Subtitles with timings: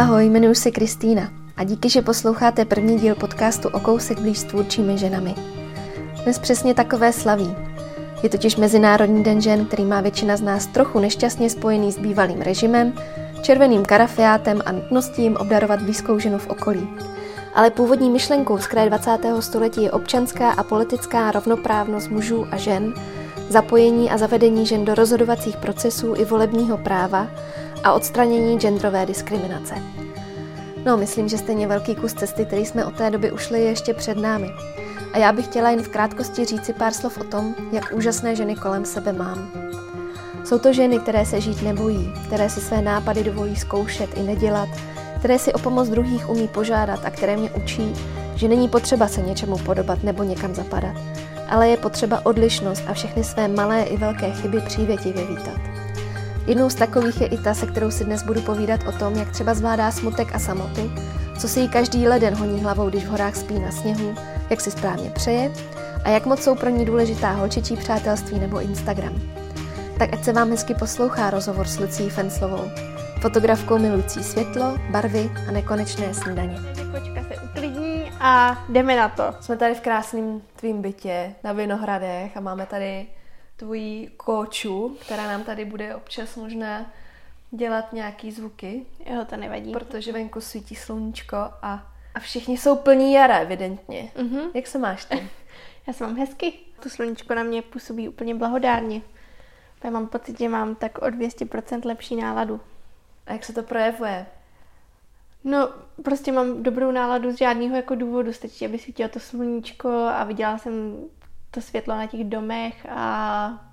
[0.00, 4.44] Ahoj, jmenuji se Kristýna a díky, že posloucháte první díl podcastu o kousek blíž s
[4.44, 5.34] tvůrčími ženami.
[6.24, 7.56] Dnes přesně takové slaví.
[8.22, 12.40] Je totiž Mezinárodní den žen, který má většina z nás trochu nešťastně spojený s bývalým
[12.40, 12.92] režimem,
[13.42, 16.88] červeným karafiátem a nutností jim obdarovat blízkou ženu v okolí.
[17.54, 19.18] Ale původní myšlenkou z kraje 20.
[19.40, 22.94] století je občanská a politická rovnoprávnost mužů a žen,
[23.48, 27.26] zapojení a zavedení žen do rozhodovacích procesů i volebního práva
[27.84, 29.74] a odstranění genderové diskriminace.
[30.84, 33.94] No, myslím, že stejně velký kus cesty, který jsme od té doby ušli, je ještě
[33.94, 34.50] před námi.
[35.12, 38.56] A já bych chtěla jen v krátkosti říci pár slov o tom, jak úžasné ženy
[38.56, 39.50] kolem sebe mám.
[40.44, 44.68] Jsou to ženy, které se žít nebojí, které si své nápady dovolí zkoušet i nedělat,
[45.18, 47.94] které si o pomoc druhých umí požádat a které mě učí,
[48.34, 50.96] že není potřeba se něčemu podobat nebo někam zapadat,
[51.48, 55.60] ale je potřeba odlišnost a všechny své malé i velké chyby přívětivě vítat.
[56.50, 59.30] Jednou z takových je i ta, se kterou si dnes budu povídat o tom, jak
[59.30, 60.92] třeba zvládá smutek a samotu,
[61.38, 64.14] co si jí každý leden honí hlavou, když v horách spí na sněhu,
[64.50, 65.50] jak si správně přeje
[66.04, 69.20] a jak moc jsou pro ní důležitá holčičí přátelství nebo Instagram.
[69.98, 72.70] Tak ať se vám hezky poslouchá rozhovor s Lucí Fenslovou,
[73.20, 76.56] fotografkou milující světlo, barvy a nekonečné snídaně.
[76.92, 79.34] Kočka se uklidní a jdeme na to.
[79.40, 83.06] Jsme tady v krásném tvým bytě na Vinohradech a máme tady
[83.60, 86.92] tvojí kóču, která nám tady bude občas možná
[87.50, 88.86] dělat nějaký zvuky.
[89.06, 89.72] Jo, to nevadí.
[89.72, 94.12] Protože venku svítí sluníčko a, a všichni jsou plní jara, evidentně.
[94.16, 94.50] Mm-hmm.
[94.54, 95.28] Jak se máš ty?
[95.86, 96.52] Já se mám hezky.
[96.82, 99.02] To sluníčko na mě působí úplně blahodárně.
[99.84, 102.60] Já mám pocit, že mám tak o 200% lepší náladu.
[103.26, 104.26] A jak se to projevuje?
[105.44, 105.68] No,
[106.04, 108.32] prostě mám dobrou náladu z žádného jako důvodu.
[108.32, 111.04] Stačí, aby svítilo to sluníčko a viděla jsem
[111.50, 113.70] to světlo na těch domech a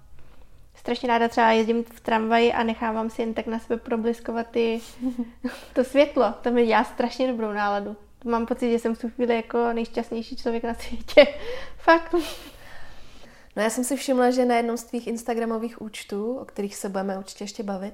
[0.76, 4.82] strašně ráda třeba jezdím v tramvaji a nechávám si jen tak na sebe problemskovat ty,
[5.74, 6.34] to světlo.
[6.42, 7.96] To mi dělá strašně dobrou náladu.
[8.26, 11.28] Mám pocit, že jsem v tu chvíli jako nejšťastnější člověk na světě.
[11.78, 12.16] Fakt.
[13.56, 16.90] No já jsem si všimla, že na jednom z tvých Instagramových účtů, o kterých se
[16.90, 17.94] budeme určitě ještě bavit,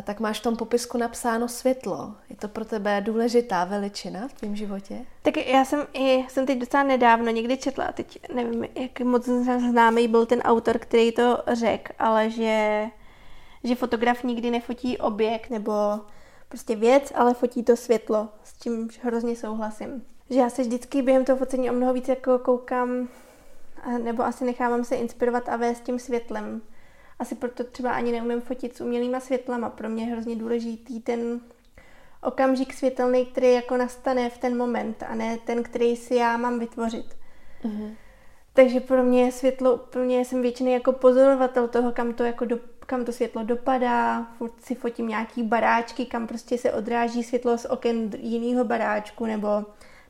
[0.00, 2.14] tak máš v tom popisku napsáno světlo.
[2.30, 4.98] Je to pro tebe důležitá veličina v tvém životě?
[5.22, 9.28] Tak já jsem i, jsem teď docela nedávno někdy četla, teď nevím, jak moc
[9.70, 12.86] známý byl ten autor, který to řekl, ale že,
[13.64, 15.72] že fotograf nikdy nefotí objekt nebo
[16.48, 20.04] prostě věc, ale fotí to světlo, s čím hrozně souhlasím.
[20.30, 23.08] Že já se vždycky během toho focení o mnoho víc jako koukám,
[24.02, 26.62] nebo asi nechávám se inspirovat a vést tím světlem
[27.22, 29.70] asi proto třeba ani neumím fotit s umělýma světlama.
[29.70, 31.40] Pro mě je hrozně důležitý ten
[32.22, 36.58] okamžik světelný, který jako nastane v ten moment a ne ten, který si já mám
[36.58, 37.16] vytvořit.
[37.64, 37.94] Mm-hmm.
[38.52, 42.44] Takže pro mě je světlo, pro mě jsem většinou jako pozorovatel toho, kam to, jako
[42.44, 47.58] do, kam to světlo dopadá, furt si fotím nějaký baráčky, kam prostě se odráží světlo
[47.58, 49.48] z oken jiného baráčku, nebo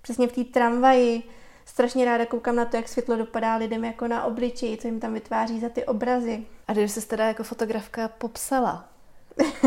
[0.02, 1.22] přesně v té tramvaji
[1.64, 5.14] strašně ráda koukám na to, jak světlo dopadá lidem jako na obličeji, co jim tam
[5.14, 6.46] vytváří za ty obrazy.
[6.68, 8.88] A když se teda jako fotografka popsala,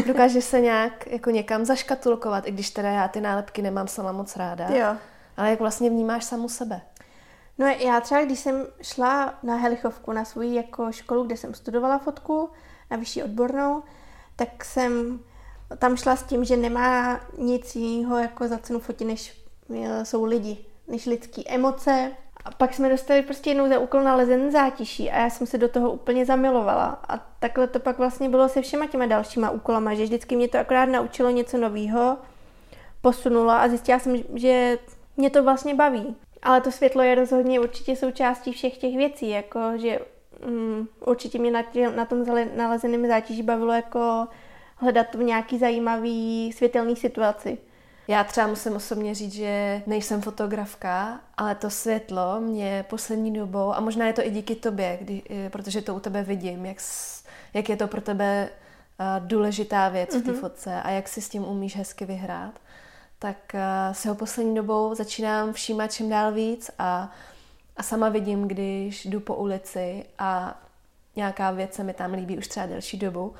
[0.07, 4.35] dokážeš se nějak jako někam zaškatulkovat, i když teda já ty nálepky nemám sama moc
[4.35, 4.67] ráda.
[4.69, 4.97] Jo.
[5.38, 6.81] Ale jak vlastně vnímáš samu sebe?
[7.57, 11.97] No já třeba, když jsem šla na Helichovku, na svou jako školu, kde jsem studovala
[11.97, 12.50] fotku,
[12.91, 13.83] na vyšší odbornou,
[14.35, 15.19] tak jsem
[15.77, 19.44] tam šla s tím, že nemá nic jiného jako za cenu fotit, než
[19.75, 22.12] e, jsou lidi než lidský emoce.
[22.46, 25.68] A pak jsme dostali prostě jednou za úkol nalezen zátiší a já jsem se do
[25.68, 27.00] toho úplně zamilovala.
[27.09, 30.57] A takhle to pak vlastně bylo se všema těma dalšíma úkolama, že vždycky mě to
[30.57, 32.18] akorát naučilo něco nového,
[33.01, 34.78] posunulo a zjistila jsem, že
[35.18, 36.16] mě to vlastně baví.
[36.44, 40.00] Ale to světlo je rozhodně určitě součástí všech těch věcí, jako že
[40.47, 42.25] um, určitě mě na, tě, na tom
[42.56, 44.28] nalezeném zátiží bavilo jako
[44.75, 47.57] hledat v nějaký zajímavý světelný situaci.
[48.08, 53.80] Já třeba musím osobně říct, že nejsem fotografka, ale to světlo mě poslední dobou, a
[53.80, 56.78] možná je to i díky tobě, kdy, eh, protože to u tebe vidím, jak,
[57.54, 58.50] jak je to pro tebe
[59.00, 60.22] uh, důležitá věc mm-hmm.
[60.22, 60.40] v té mhm.
[60.40, 62.54] fotce a jak si s tím umíš hezky vyhrát,
[63.19, 67.12] tak uh, si ho poslední dobou začínám všímat čím dál víc a,
[67.78, 70.62] a sama vidím, když jdu po ulici a
[71.16, 73.34] nějaká věc se mi tam líbí už třeba delší dobu,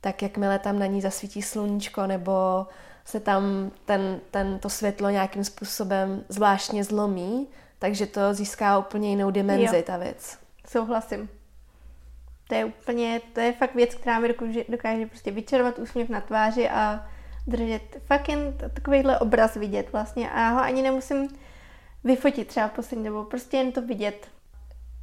[0.00, 2.66] tak jakmile tam na ní zasvítí sluníčko nebo
[3.04, 7.48] se tam ten, ten, to světlo nějakým způsobem zvláštně zlomí,
[7.78, 9.82] takže to získá úplně jinou dimenzi, jo.
[9.86, 10.38] ta věc.
[10.68, 11.28] Souhlasím.
[12.48, 16.20] To je úplně, to je fakt věc, která mi dokáže, dokáže prostě vyčerovat úsměv na
[16.20, 17.06] tváři a
[17.46, 21.28] držet fakt jen takovýhle obraz vidět vlastně a já ho ani nemusím
[22.04, 24.28] vyfotit třeba poslední dobou, prostě jen to vidět.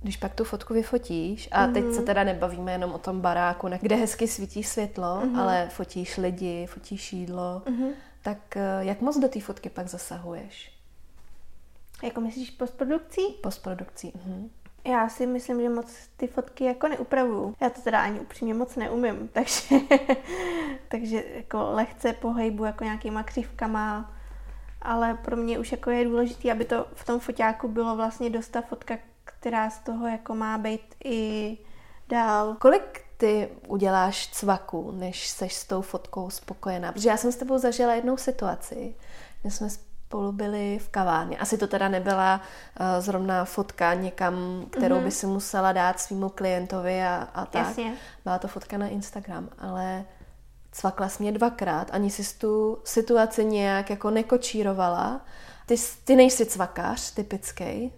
[0.02, 1.74] Když pak tu fotku vyfotíš, a mm-hmm.
[1.74, 2.06] teď se mhm.
[2.06, 5.40] teda nebavíme jenom o tom baráku, kde hezky svítí světlo, mm-hmm.
[5.40, 7.92] ale fotíš lidi, fotíš jídlo, mm-hmm.
[8.22, 10.78] tak eh, jak moc do té fotky pak zasahuješ?
[12.04, 13.22] Jako myslíš postprodukcí?
[13.44, 14.50] Postprodukcí, mhm.
[14.88, 17.56] Já si myslím, že moc ty fotky jako neupravuju.
[17.62, 19.80] Já to teda ani upřímně moc neumím, takže,
[20.88, 24.14] takže jako lehce pohejbu jako nějakýma křivkama,
[24.82, 28.50] ale pro mě už jako je důležité, aby to v tom foťáku bylo vlastně dost
[28.50, 28.98] ta fotka,
[29.40, 31.58] která z toho jako má být i
[32.10, 32.56] dál.
[32.60, 36.92] Kolik ty uděláš cvaku, než seš s tou fotkou spokojená?
[36.92, 38.96] Protože já jsem s tebou zažila jednou situaci,
[39.42, 41.38] kde jsme spolu byli v kavárně.
[41.38, 42.42] Asi to teda nebyla
[42.80, 45.04] uh, zrovna fotka někam, kterou mm-hmm.
[45.04, 47.68] by si musela dát svýmu klientovi a, a tak.
[47.68, 47.94] Jasně.
[48.24, 50.06] Byla to fotka na Instagram, ale
[50.72, 55.22] cvakla jsi mě dvakrát, ani si tu situaci nějak jako nekočírovala.
[55.66, 55.76] Ty,
[56.06, 57.94] ty nejsi cvakář typický.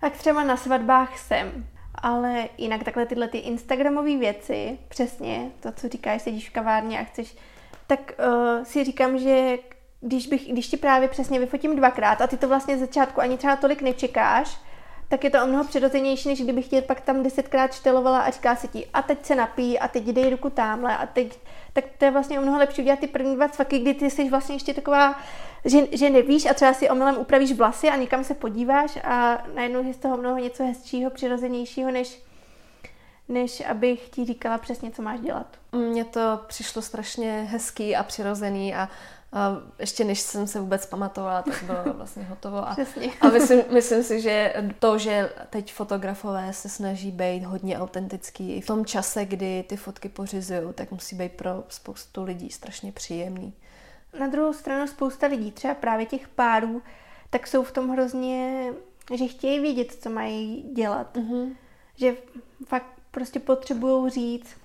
[0.00, 5.88] Tak třeba na svatbách jsem, ale jinak takhle tyhle ty Instagramové věci, přesně to, co
[5.88, 7.36] říkáš, sedíš v kavárně a chceš,
[7.86, 9.58] tak uh, si říkám, že
[10.00, 13.36] když, bych, když ti právě přesně vyfotím dvakrát a ty to vlastně z začátku ani
[13.36, 14.58] třeba tolik nečekáš,
[15.08, 18.56] tak je to o mnoho přirozenější, než kdybych tě pak tam desetkrát štelovala a říká
[18.56, 21.38] se ti, a teď se napí, a teď dej ruku tamhle, a teď,
[21.72, 24.30] tak to je vlastně o mnoho lepší udělat ty první dva cvaky, kdy ty jsi
[24.30, 25.18] vlastně ještě taková,
[25.64, 29.86] že, že nevíš a třeba si omylem upravíš vlasy a někam se podíváš a najednou
[29.86, 32.22] je z toho mnoho něco hezčího, přirozenějšího, než,
[33.28, 35.46] než abych ti říkala přesně, co máš dělat.
[35.72, 38.88] Mně to přišlo strašně hezký a přirozený a
[39.32, 42.56] a ještě než jsem se vůbec pamatovala, tak bylo vlastně hotovo.
[42.56, 42.76] A,
[43.20, 48.60] a myslím, myslím si, že to, že teď fotografové se snaží být hodně autentický i
[48.60, 53.52] v tom čase, kdy ty fotky pořizují, tak musí být pro spoustu lidí strašně příjemný.
[54.18, 56.82] Na druhou stranu spousta lidí, třeba právě těch párů,
[57.30, 58.64] tak jsou v tom hrozně,
[59.14, 61.16] že chtějí vědět, co mají dělat.
[61.16, 61.54] Mm-hmm.
[61.96, 62.16] Že
[62.66, 64.56] fakt prostě potřebují říct.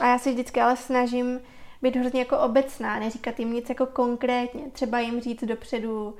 [0.00, 1.40] A já se vždycky ale snažím
[1.82, 4.62] být hrozně jako obecná, neříkat jim nic jako konkrétně.
[4.72, 6.14] Třeba jim říct dopředu,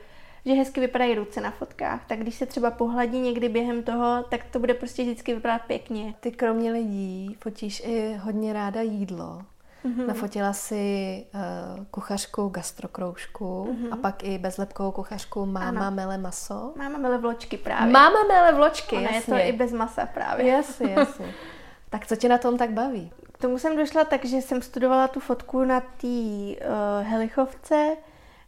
[0.47, 4.41] že hezky vypadají ruce na fotkách, tak když se třeba pohladí někdy během toho, tak
[4.51, 6.15] to bude prostě vždycky vypadat pěkně.
[6.21, 9.43] Ty kromě lidí fotíš i hodně ráda jídlo.
[9.85, 10.07] Mm-hmm.
[10.07, 13.93] Nafotila si uh, kuchařku gastrokroužku mm-hmm.
[13.93, 15.97] a pak i bezlepkovou kuchařku Máma ano.
[15.97, 16.73] mele maso.
[16.77, 17.93] Máma mele vločky právě.
[17.93, 19.35] Máma mele vločky, Ona jasně.
[19.35, 20.47] je to i bez masa právě.
[20.47, 21.35] Jasně, jasně.
[21.91, 23.13] tak co tě na tom tak baví?
[23.43, 26.57] Tomu jsem došla tak, že jsem studovala tu fotku na té uh,
[27.03, 27.97] Helichovce,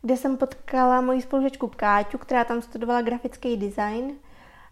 [0.02, 4.12] kde jsem potkala moji spolužečku Káťu, která tam studovala grafický design.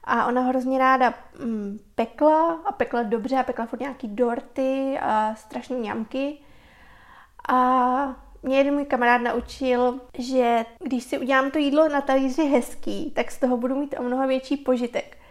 [0.05, 1.15] A ona hrozně ráda
[1.45, 6.39] mm, pekla a pekla dobře a pekla furt nějaký dorty a strašné ňamky.
[7.49, 13.11] A mě jeden můj kamarád naučil, že když si udělám to jídlo na talíři hezký,
[13.11, 15.22] tak z toho budu mít o mnoho větší požitek.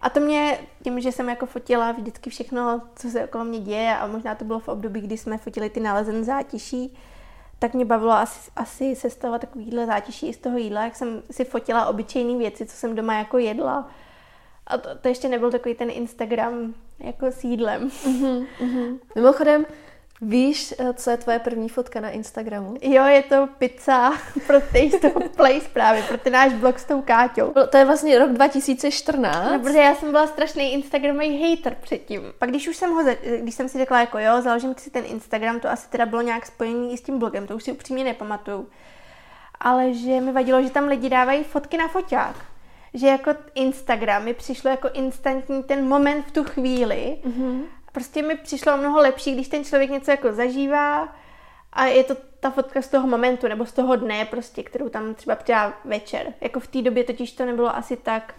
[0.00, 3.96] A to mě, tím, že jsem jako fotila vždycky všechno, co se okolo mě děje
[3.96, 6.96] a možná to bylo v období, kdy jsme fotili ty nalezen zátiší,
[7.58, 11.44] tak mě bavilo asi, asi sestavovat takovýhle zátiší i z toho jídla, jak jsem si
[11.44, 13.90] fotila obyčejné věci, co jsem doma jako jedla.
[14.66, 17.88] A to, to ještě nebyl takový ten Instagram jako s jídlem.
[17.88, 18.98] Mm-hmm, mm-hmm.
[19.14, 19.66] Mimochodem,
[20.22, 22.74] Víš, eh, co je tvoje první fotka na Instagramu?
[22.82, 24.12] Jo, je to pizza
[24.46, 27.52] pro Taste of Place právě, pro ten náš blog s tou Káťou.
[27.70, 29.52] To je vlastně rok 2014.
[29.52, 32.22] No, protože já jsem byla strašný Instagramový hater předtím.
[32.38, 33.04] Pak když už jsem ho,
[33.40, 36.46] když jsem si řekla jako jo, založím si ten Instagram, to asi teda bylo nějak
[36.46, 38.68] spojený i s tím blogem, to už si upřímně nepamatuju.
[39.60, 42.50] Ale že mi vadilo, že tam lidi dávají fotky na foťák
[42.94, 48.36] že jako Instagram mi přišlo jako instantní ten moment v tu chvíli mm-hmm prostě mi
[48.36, 51.14] přišlo mnoho lepší, když ten člověk něco jako zažívá
[51.72, 55.14] a je to ta fotka z toho momentu nebo z toho dne prostě, kterou tam
[55.14, 56.34] třeba přidá večer.
[56.40, 58.34] Jako v té době totiž to nebylo asi tak,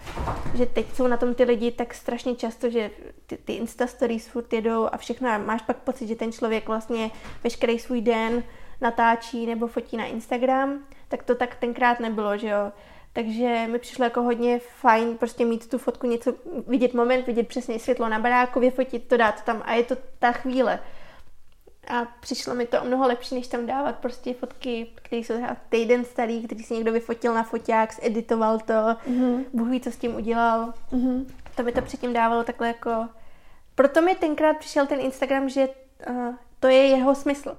[0.56, 2.92] že teď jsou na tom ty lidi tak strašně často, že
[3.28, 6.68] ty, ty Insta stories furt jedou a všechno a máš pak pocit, že ten člověk
[6.68, 7.12] vlastně
[7.44, 8.44] veškerý svůj den
[8.82, 12.72] natáčí nebo fotí na Instagram, tak to tak tenkrát nebylo, že jo.
[13.14, 16.34] Takže mi přišlo jako hodně fajn prostě mít tu fotku, něco
[16.68, 20.32] vidět moment, vidět přesně světlo na baráku, vyfotit to, dát tam a je to ta
[20.32, 20.80] chvíle.
[21.88, 25.58] A přišlo mi to o mnoho lepší, než tam dávat prostě fotky, které jsou třeba
[25.70, 29.46] týden starý, který si někdo vyfotil na foťák, editoval to, mm-hmm.
[29.54, 30.74] Bůh ví, co s tím udělal.
[30.92, 31.26] Mm-hmm.
[31.56, 33.08] To mi to předtím dávalo takhle jako...
[33.76, 35.70] Proto mi tenkrát přišel ten Instagram, že
[36.10, 37.58] uh, to je jeho smysl.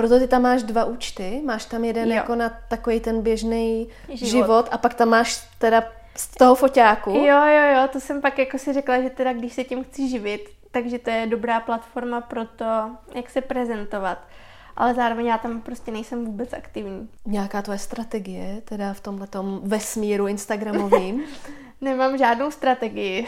[0.00, 2.14] Proto ty tam máš dva účty, máš tam jeden jo.
[2.14, 4.30] jako na takový ten běžný život.
[4.30, 5.84] život a pak tam máš teda
[6.16, 7.10] z toho foťáku.
[7.10, 10.08] Jo, jo, jo, to jsem pak jako si řekla, že teda když se tím chci
[10.08, 14.18] živit, takže to je dobrá platforma pro to, jak se prezentovat.
[14.76, 17.08] Ale zároveň já tam prostě nejsem vůbec aktivní.
[17.26, 21.22] Nějaká tvoje strategie, teda v tomhletom vesmíru instagramovým?
[21.80, 23.26] Nemám žádnou strategii.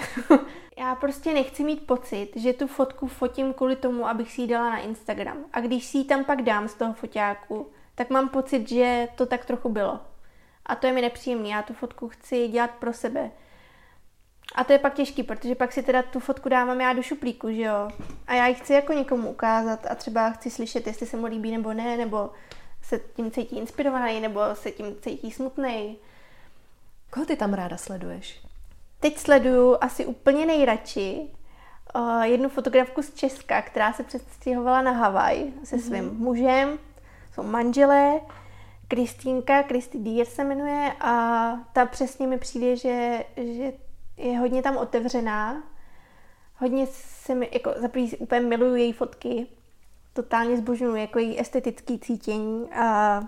[0.78, 4.70] Já prostě nechci mít pocit, že tu fotku fotím kvůli tomu, abych si ji dala
[4.70, 5.38] na Instagram.
[5.52, 9.26] A když si ji tam pak dám z toho foťáku, tak mám pocit, že to
[9.26, 10.00] tak trochu bylo.
[10.66, 11.48] A to je mi nepříjemné.
[11.48, 13.30] Já tu fotku chci dělat pro sebe.
[14.54, 17.52] A to je pak těžký, protože pak si teda tu fotku dávám já do šuplíku,
[17.52, 17.90] že jo.
[18.26, 21.50] A já ji chci jako někomu ukázat a třeba chci slyšet, jestli se mu líbí
[21.50, 22.30] nebo ne, nebo
[22.82, 25.98] se tím cítí inspirovaný, nebo se tím cítí smutný.
[27.10, 28.51] Koho ty tam ráda sleduješ?
[29.02, 31.20] Teď sleduju asi úplně nejradši
[31.94, 35.84] uh, jednu fotografku z Česka, která se přestěhovala na Havaj se mhm.
[35.84, 36.18] svým mm-hmm.
[36.18, 36.78] mužem.
[37.34, 38.20] Jsou manželé,
[38.88, 43.72] Kristýnka, Kristy Dier se jmenuje a ta přesně mi přijde, že, že
[44.16, 45.62] je hodně tam otevřená.
[46.56, 49.46] Hodně se mi, jako za úplně miluju její fotky.
[50.12, 53.20] Totálně zbožňuju jako její estetický cítění a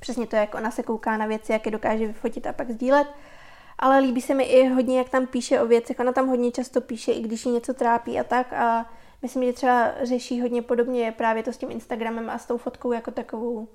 [0.00, 3.06] přesně to, jak ona se kouká na věci, jak je dokáže vyfotit a pak sdílet.
[3.78, 6.00] Ale líbí se mi i hodně, jak tam píše o věcech.
[6.00, 8.52] Ona tam hodně často píše, i když ji něco trápí a tak.
[8.52, 8.86] A
[9.22, 12.92] myslím, že třeba řeší hodně podobně právě to s tím Instagramem a s tou fotkou
[12.92, 13.68] jako takovou.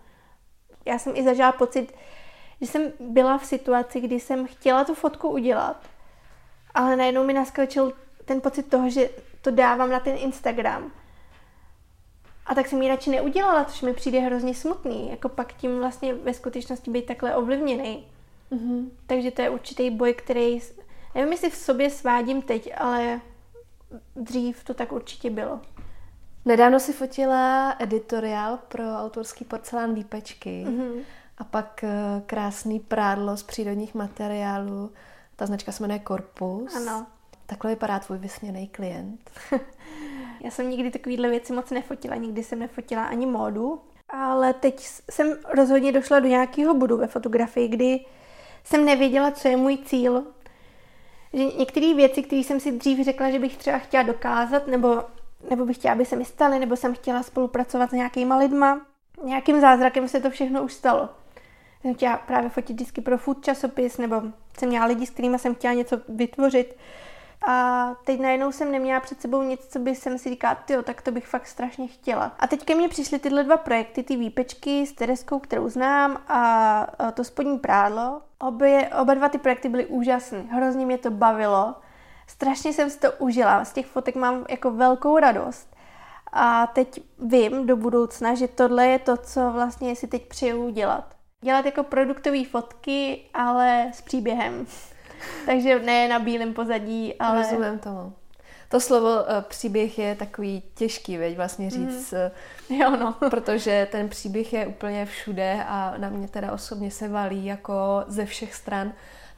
[0.86, 1.94] Já jsem i zažila pocit,
[2.62, 5.88] že jsem byla v situaci, kdy jsem chtěla tu fotku udělat,
[6.74, 7.94] ale najednou mi naskočil
[8.26, 9.10] ten pocit toho, že
[9.42, 10.92] to dávám na ten Instagram.
[12.46, 16.14] A tak jsem ji radši neudělala, což mi přijde hrozně smutný, jako pak tím vlastně
[16.14, 18.08] ve skutečnosti být takhle ovlivněný.
[18.52, 18.90] Mm-hmm.
[19.08, 20.60] Takže to je určitý boj, který,
[21.16, 23.22] nevím, jestli v sobě svádím teď, ale
[24.16, 25.60] dřív to tak určitě bylo.
[26.46, 31.02] Nedávno si fotila editoriál pro autorský porcelán Výpečky mm-hmm.
[31.38, 34.92] a pak eh, krásný prádlo z přírodních materiálů
[35.42, 36.76] ta značka se jmenuje Corpus.
[36.76, 37.08] Ano.
[37.46, 39.32] Takhle vypadá tvůj vysněný klient.
[40.44, 45.38] Já jsem nikdy takovýhle věci moc nefotila, nikdy jsem nefotila ani módu, ale teď jsem
[45.54, 48.06] rozhodně došla do nějakého bodu ve fotografii, kdy
[48.64, 50.24] jsem nevěděla, co je můj cíl.
[51.34, 55.04] Že některé věci, které jsem si dřív řekla, že bych třeba chtěla dokázat, nebo,
[55.50, 58.82] nebo bych chtěla, aby se mi staly, nebo jsem chtěla spolupracovat s nějakýma lidma,
[59.24, 61.10] nějakým zázrakem se to všechno už stalo
[61.82, 64.22] jsem chtěla právě fotit disky pro food časopis, nebo
[64.58, 66.76] jsem měla lidi, s kterými jsem chtěla něco vytvořit.
[67.48, 71.02] A teď najednou jsem neměla před sebou nic, co by jsem si říkala, jo, tak
[71.02, 72.36] to bych fakt strašně chtěla.
[72.40, 77.12] A teď ke mně přišly tyhle dva projekty, ty výpečky s Tereskou, kterou znám, a
[77.14, 78.22] to spodní prádlo.
[78.40, 81.76] Obě, oba dva ty projekty byly úžasné, hrozně mě to bavilo.
[82.28, 85.76] Strašně jsem si to užila, z těch fotek mám jako velkou radost.
[86.34, 91.22] A teď vím do budoucna, že tohle je to, co vlastně si teď přeju dělat
[91.44, 94.66] dělat jako produktové fotky, ale s příběhem.
[95.46, 97.42] Takže ne na bílém pozadí, ale...
[97.42, 98.14] Rozumím tomu.
[98.70, 101.74] To slovo uh, příběh je takový těžký, veď vlastně mhm.
[101.74, 102.14] říct,
[102.70, 102.76] mm.
[102.76, 103.16] jo, no.
[103.30, 108.26] protože ten příběh je úplně všude a na mě teda osobně se valí jako ze
[108.26, 108.94] všech stran.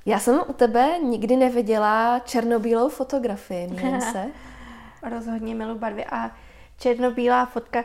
[0.06, 4.26] Já jsem u tebe nikdy neviděla černobílou fotografii, mýlím se?
[5.10, 6.32] Rozhodně milu barvy a
[6.80, 7.84] černobílá fotka,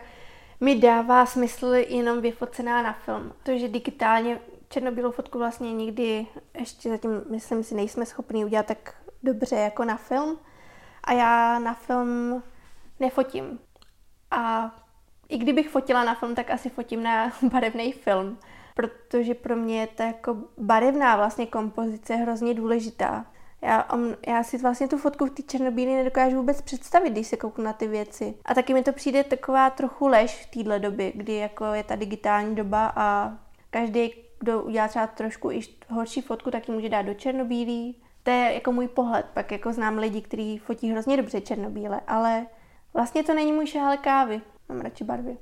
[0.60, 3.32] mi dává smysl jenom vyfocená na film.
[3.56, 4.38] že digitálně
[4.68, 6.26] černobílou fotku vlastně nikdy
[6.58, 10.38] ještě zatím, myslím si, nejsme schopni udělat tak dobře jako na film.
[11.04, 12.42] A já na film
[13.00, 13.58] nefotím.
[14.30, 14.74] A
[15.28, 18.38] i kdybych fotila na film, tak asi fotím na barevný film,
[18.74, 23.26] protože pro mě je ta jako barevná vlastně kompozice hrozně důležitá.
[23.62, 27.36] Já, on, já si vlastně tu fotku v té černobílé nedokážu vůbec představit, když se
[27.36, 28.34] kouknu na ty věci.
[28.44, 31.96] A taky mi to přijde taková trochu lež v téhle době, kdy jako je ta
[31.96, 33.38] digitální doba a
[33.70, 37.96] každý, kdo udělá třeba trošku i horší fotku, tak ji může dát do černobílý.
[38.22, 42.46] To je jako můj pohled, pak jako znám lidi, kteří fotí hrozně dobře černobíle, ale
[42.94, 44.40] vlastně to není můj šále kávy.
[44.68, 45.38] Mám radši barvy.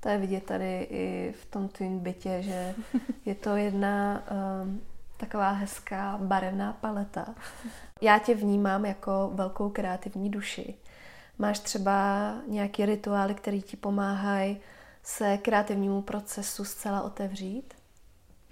[0.00, 2.74] To je vidět tady i v tom tvým bytě, že
[3.24, 4.22] je to jedna
[4.62, 4.80] um,
[5.16, 7.34] taková hezká barevná paleta.
[8.00, 10.74] Já tě vnímám jako velkou kreativní duši.
[11.38, 14.60] Máš třeba nějaké rituály, které ti pomáhají
[15.02, 17.74] se kreativnímu procesu zcela otevřít?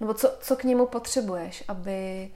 [0.02, 2.30] Nebo co, co k němu potřebuješ, aby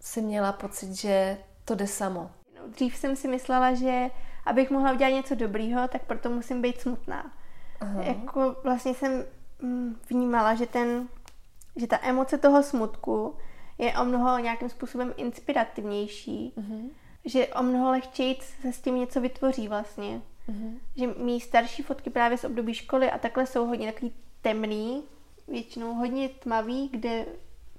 [0.00, 2.30] si měla pocit, že to jde samo?
[2.56, 4.10] No, dřív jsem si myslela, že
[4.46, 7.32] abych mohla udělat něco dobrýho, tak proto musím být smutná.
[7.80, 8.02] Aha.
[8.02, 9.24] Jako vlastně jsem
[9.62, 11.08] mm, vnímala, že ten
[11.76, 13.36] že ta emoce toho smutku
[13.78, 16.90] je o mnoho nějakým způsobem inspirativnější, mm-hmm.
[17.24, 20.22] že o mnoho lehčej se s tím něco vytvoří vlastně.
[20.48, 20.78] Mm-hmm.
[20.96, 25.04] Že mý starší fotky právě z období školy a takhle jsou hodně takový temný,
[25.48, 27.26] většinou hodně tmavý, kde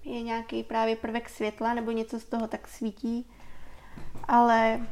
[0.03, 3.31] je nějaký právě prvek světla nebo něco z toho tak svítí.
[4.27, 4.87] Ale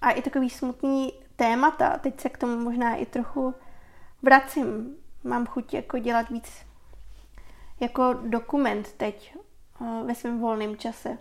[0.00, 3.54] a i takový smutný témata, teď se k tomu možná i trochu
[4.22, 4.96] vracím.
[5.24, 6.70] Mám chuť jako dělat víc
[7.80, 9.36] jako dokument teď
[9.78, 11.18] uh, ve svém volném čase.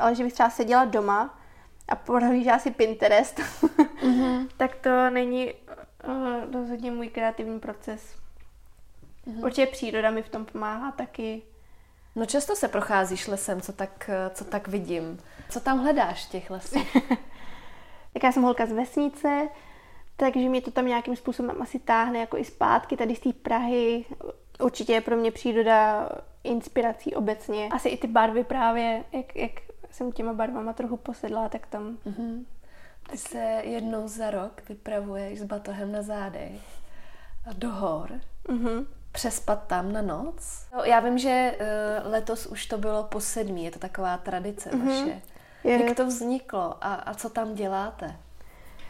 [0.00, 1.38] Ale že bych třeba seděla doma
[1.88, 4.48] a prohlížela si Pinterest, mm-hmm.
[4.56, 8.21] tak to není uh, rozhodně můj kreativní proces.
[9.26, 9.44] Mm-hmm.
[9.44, 11.42] Určitě příroda mi v tom pomáhá taky.
[12.16, 15.18] No často se procházíš lesem, co tak, co tak vidím.
[15.48, 16.92] Co tam hledáš v těch lesích?
[18.12, 19.48] tak já jsem holka z vesnice,
[20.16, 24.04] takže mě to tam nějakým způsobem asi táhne jako i zpátky tady z té Prahy.
[24.60, 26.08] Určitě je pro mě příroda
[26.44, 27.68] inspirací obecně.
[27.68, 29.52] Asi i ty barvy právě, jak, jak
[29.90, 31.98] jsem těma barvama trochu posedla, tak tam...
[32.06, 32.44] Mm-hmm.
[33.10, 36.60] Ty se jednou za rok vypravuješ s batohem na zádech
[37.52, 38.20] do hor.
[38.48, 38.86] Mm-hmm.
[39.12, 40.66] Přespat tam na noc.
[40.72, 44.70] No, já vím, že uh, letos už to bylo po sedmí, je to taková tradice
[44.70, 44.88] mm-hmm.
[44.88, 45.22] vaše.
[45.64, 45.84] Je.
[45.86, 48.16] Jak to vzniklo a, a co tam děláte?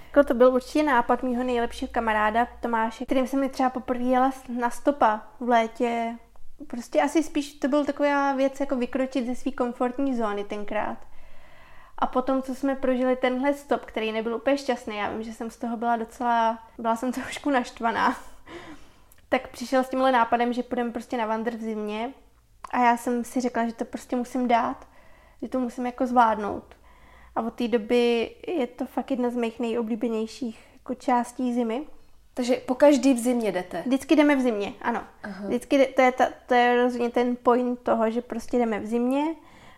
[0.07, 4.33] Jako to byl určitě nápad mýho nejlepšího kamaráda Tomáše, kterým jsem mi třeba poprvé jela
[4.49, 6.19] na stopa v létě.
[6.67, 10.99] Prostě asi spíš to byl taková věc jako vykročit ze své komfortní zóny tenkrát.
[11.99, 15.51] A potom, co jsme prožili tenhle stop, který nebyl úplně šťastný, já vím, že jsem
[15.51, 18.17] z toho byla docela, byla jsem trošku naštvaná,
[19.33, 22.13] tak přišel s tímhle nápadem, že půjdeme prostě na vandr v zimě
[22.71, 24.89] a já jsem si řekla, že to prostě musím dát,
[25.43, 26.77] že to musím jako zvládnout.
[27.37, 31.87] A od té doby je to fakt jedna z mých nejoblíbenějších jako částí zimy.
[32.35, 33.83] Takže po každý v zimě jdete?
[33.87, 35.01] Vždycky jdeme v zimě, ano.
[35.23, 35.47] Aha.
[35.47, 39.23] Vždycky to je, ta, to je rozhodně ten point toho, že prostě jdeme v zimě.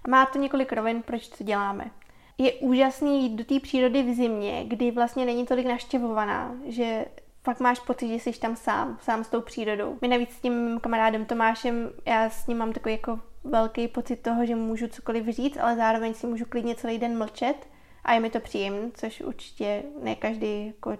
[0.04, 1.90] A má to několik rovin, proč to děláme.
[2.38, 7.06] Je úžasný jít do té přírody v zimě, kdy vlastně není tolik naštěvovaná, že
[7.44, 9.98] fakt máš pocit, že jsi tam sám, sám s tou přírodou.
[10.00, 14.46] My navíc s tím kamarádem Tomášem, já s ním mám takový jako velký pocit toho,
[14.46, 17.68] že můžu cokoliv říct, ale zároveň si můžu klidně celý den mlčet
[18.04, 20.98] a je mi to příjemné, což určitě ne každý, jako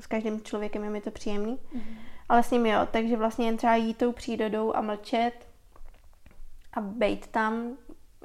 [0.00, 1.96] s každým člověkem je mi to příjemný, mm-hmm.
[2.28, 5.48] ale s ním jo, takže vlastně jen třeba jít tou přírodou a mlčet
[6.72, 7.76] a bejt tam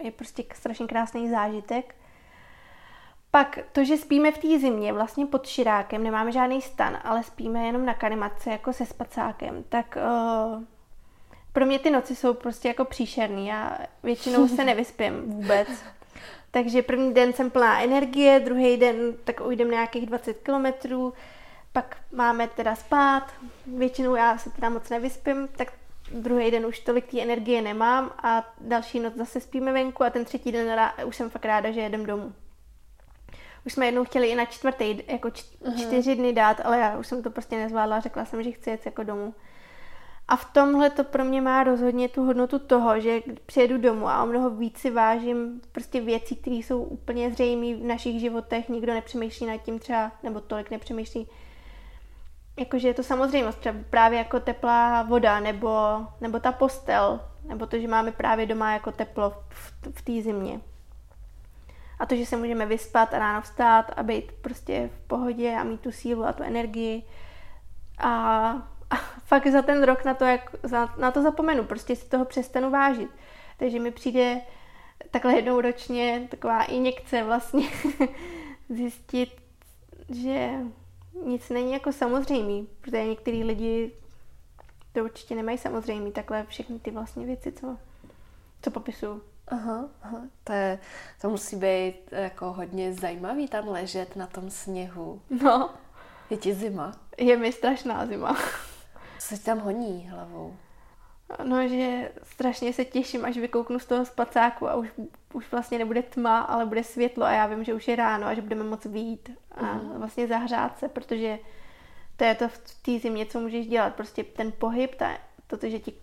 [0.03, 1.95] je prostě strašně krásný zážitek.
[3.36, 7.65] Pak to, že spíme v té zimě vlastně pod širákem, nemáme žádný stan, ale spíme
[7.65, 10.63] jenom na kanimatce jako se spacákem, tak uh,
[11.54, 13.48] pro mě ty noci jsou prostě jako příšerný.
[13.48, 15.67] Já většinou se nevyspím vůbec.
[16.52, 21.13] Takže první den jsem plná energie, druhý den tak ujdem nějakých 20 kilometrů,
[21.74, 23.34] pak máme teda spát,
[23.78, 25.74] většinou já se teda moc nevyspím, tak
[26.12, 30.26] druhý den už tolik té energie nemám a další noc zase spíme venku a ten
[30.26, 32.34] třetí den už jsem fakt ráda, že jedem domů.
[33.65, 35.32] Už jsme jednou chtěli i na čtvrtý, jako
[35.65, 35.78] mhm.
[35.78, 38.86] čtyři dny dát, ale já už jsem to prostě nezvládla, řekla jsem, že chci jet
[38.86, 39.34] jako domů.
[40.28, 44.23] A v tomhle to pro mě má rozhodně tu hodnotu toho, že přijedu domů a
[44.23, 48.93] o mnoho víc si vážím prostě věcí, které jsou úplně zřejmé v našich životech, nikdo
[48.93, 51.28] nepřemýšlí nad tím třeba, nebo tolik nepřemýšlí.
[52.60, 55.69] Jakože je to samozřejmost, třeba právě jako teplá voda, nebo,
[56.21, 60.60] nebo ta postel, nebo to, že máme právě doma jako teplo v, v té zimě.
[61.99, 65.63] A to, že se můžeme vyspat a ráno vstát a být prostě v pohodě a
[65.63, 67.03] mít tu sílu a tu energii.
[67.97, 70.55] A a fakt za ten rok na to, jak,
[70.97, 73.10] na to zapomenu, prostě si toho přestanu vážit.
[73.58, 74.41] Takže mi přijde
[75.12, 77.69] takhle jednou ročně taková injekce vlastně
[78.69, 79.29] zjistit,
[80.10, 80.51] že
[81.25, 83.91] nic není jako samozřejmý, protože některý lidi
[84.93, 87.77] to určitě nemají samozřejmý, takhle všechny ty vlastně věci, co,
[88.62, 89.21] co popisuju.
[89.47, 90.21] Aha, aha.
[90.43, 90.79] To, je,
[91.21, 95.21] to musí být jako hodně zajímavý tam ležet na tom sněhu.
[95.43, 95.69] No.
[96.29, 96.91] Je ti zima?
[97.17, 98.38] Je mi strašná zima.
[99.19, 100.55] Co se tam honí hlavou?
[101.43, 104.89] No, že strašně se těším, až vykouknu z toho spacáku a už,
[105.34, 108.34] už vlastně nebude tma, ale bude světlo a já vím, že už je ráno a
[108.34, 109.97] že budeme moc vyjít a mm.
[109.97, 111.39] vlastně zahřát se, protože
[112.17, 113.95] to je to v té zimě, co můžeš dělat.
[113.95, 115.93] Prostě ten pohyb, ta, to, že ti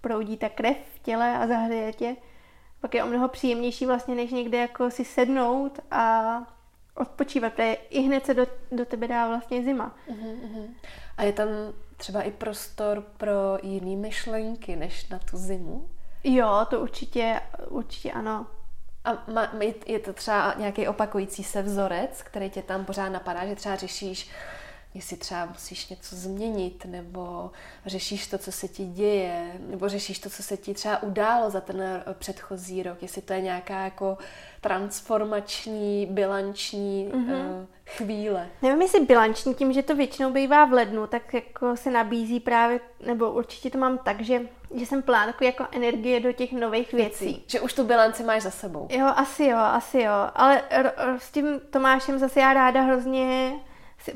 [0.00, 2.16] proudí ta krev v těle a zahřeje tě,
[2.86, 6.36] pak je o mnoho příjemnější vlastně, než někde jako si sednout a
[6.94, 9.96] odpočívat, protože i hned se do, do tebe dá vlastně zima.
[10.10, 10.66] Mm-hmm.
[11.16, 11.48] A je tam
[11.96, 15.88] třeba i prostor pro jiné myšlenky než na tu zimu?
[16.24, 18.46] Jo, to určitě, určitě ano.
[19.04, 19.52] A má,
[19.86, 24.30] je to třeba nějaký opakující se vzorec, který tě tam pořád napadá, že třeba řešíš
[24.96, 27.50] jestli třeba musíš něco změnit, nebo
[27.86, 31.60] řešíš to, co se ti děje, nebo řešíš to, co se ti třeba událo za
[31.60, 34.18] ten eh, předchozí rok, jestli to je nějaká jako
[34.60, 37.34] transformační, bilanční mm-hmm.
[37.34, 38.46] uh, chvíle.
[38.62, 42.80] Nevím, jestli bilanční, tím, že to většinou bývá v lednu, tak jako se nabízí právě,
[43.06, 44.40] nebo určitě to mám tak, že,
[44.74, 47.24] že jsem plán takový jako energie do těch nových věcí.
[47.24, 47.44] věcí.
[47.46, 48.88] Že už tu bilanci máš za sebou.
[48.90, 50.12] Jo, asi jo, asi jo.
[50.34, 53.52] Ale r- r- s tím Tomášem zase já ráda hrozně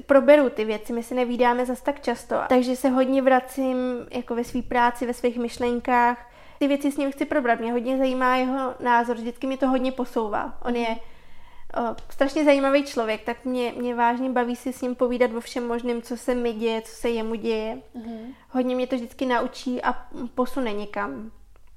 [0.07, 3.77] proberu ty věci, my si nevídáme zas tak často, takže se hodně vracím
[4.11, 6.31] jako ve své práci, ve svých myšlenkách.
[6.59, 9.93] Ty věci s ním chci probrat, mě hodně zajímá jeho názor, vždycky mi to hodně
[9.93, 10.59] posouvá.
[10.65, 15.31] On je o, strašně zajímavý člověk, tak mě, mě vážně baví si s ním povídat
[15.35, 17.79] o všem možném, co se mi děje, co se jemu děje.
[17.97, 18.35] Mm-hmm.
[18.51, 21.31] Hodně mě to vždycky naučí a posune někam.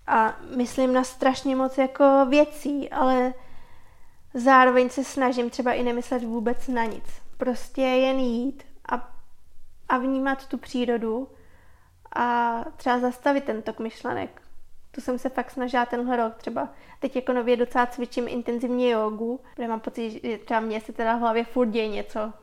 [0.07, 3.33] A myslím na strašně moc jako věcí, ale
[4.33, 7.22] zároveň se snažím třeba i nemyslet vůbec na nic.
[7.43, 9.13] Prostě jen jít a,
[9.89, 11.27] a vnímat tu přírodu
[12.15, 14.41] a třeba zastavit ten tok myšlenek.
[14.91, 16.69] To jsem se fakt snažila tenhle rok třeba.
[16.99, 21.15] Teď jako nově docela cvičím intenzivně jogu, protože mám pocit, že třeba mě se teda
[21.15, 22.34] v hlavě furt děje něco.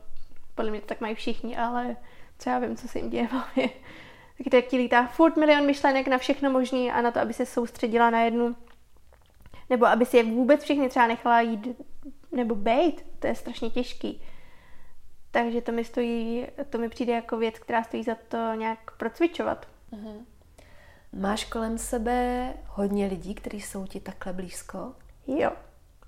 [0.55, 1.97] Podle mě to tak mají všichni, ale
[2.39, 3.69] co já vím, co se jim děje v hlavě.
[4.39, 7.47] Taky tak ti lítá furt milion myšlenek na všechno možné a na to, aby se
[7.47, 8.57] soustředila na jednu.
[9.71, 11.69] Nebo aby si je vůbec všechny třeba nechala jít
[12.33, 13.07] nebo bejt.
[13.19, 14.23] To je strašně těžký.
[15.31, 19.67] Takže to mi stojí, to mi přijde jako věc, která stojí za to nějak procvičovat.
[19.93, 20.25] Uh-huh.
[21.13, 24.95] Máš kolem sebe hodně lidí, kteří jsou ti takhle blízko?
[25.27, 25.53] Jo.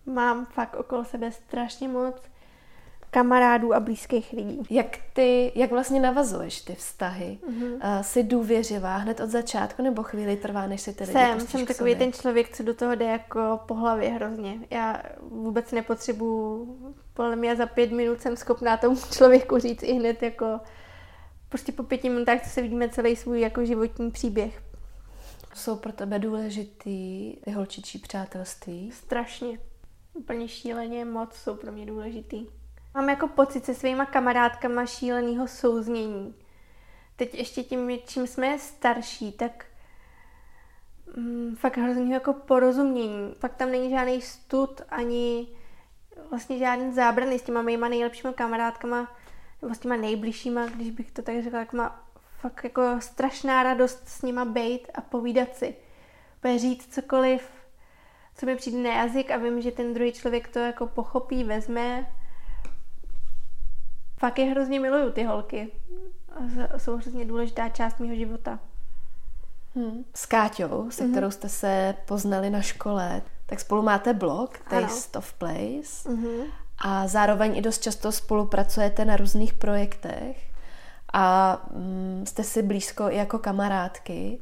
[0.06, 2.31] Mám fakt okolo sebe strašně moc
[3.12, 4.62] kamarádů a blízkých lidí.
[4.70, 7.38] Jak ty, jak vlastně navazuješ ty vztahy?
[7.48, 7.72] Mm-hmm.
[7.75, 11.94] Uh, jsi důvěřivá hned od začátku nebo chvíli trvá, než si tedy Jsem, jsem takový
[11.94, 14.59] ten člověk, co do toho jde jako po hlavě hrozně.
[14.70, 16.77] Já vůbec nepotřebuju,
[17.14, 20.61] podle mě za pět minut jsem schopná tomu člověku říct i hned jako
[21.48, 24.62] prostě po pěti minutách, co se vidíme celý svůj jako životní příběh.
[25.55, 28.90] Jsou pro tebe důležitý ty holčičí přátelství?
[28.92, 29.59] Strašně.
[30.14, 32.46] Úplně šíleně moc jsou pro mě důležitý.
[32.94, 36.35] Mám jako pocit se svýma kamarádkama šíleného souznění.
[37.16, 39.66] Teď ještě tím, čím jsme starší, tak
[41.16, 43.35] mm, fakt hrozně jako porozumění.
[43.38, 45.48] Fakt tam není žádný stud ani
[46.31, 49.16] vlastně žádný zábrany s těma mýma nejlepšíma kamarádkama,
[49.62, 52.09] nebo s těma nejbližšíma, když bych to tak řekla, tak má
[52.40, 55.76] fakt jako strašná radost s nima bejt a povídat si.
[56.42, 57.48] Bude říct cokoliv,
[58.35, 62.07] co mi přijde na jazyk a vím, že ten druhý člověk to jako pochopí, vezme
[64.22, 65.70] Fakt je hrozně miluju ty holky.
[66.76, 68.58] Jsou hrozně důležitá část mého života.
[69.74, 70.04] Hmm.
[70.14, 71.11] S Káťou, se mm-hmm.
[71.11, 75.18] kterou jste se poznali na škole, tak spolu máte blog Taste ano.
[75.18, 76.44] of Place mm-hmm.
[76.78, 80.50] a zároveň i dost často spolupracujete na různých projektech
[81.12, 84.38] a mm, jste si blízko i jako kamarádky.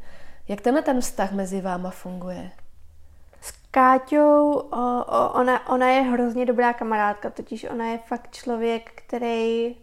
[0.48, 2.50] Jak tenhle ten vztah mezi váma funguje?
[3.70, 4.52] Káťou,
[5.32, 9.76] ona, ona je hrozně dobrá kamarádka, totiž ona je fakt člověk, který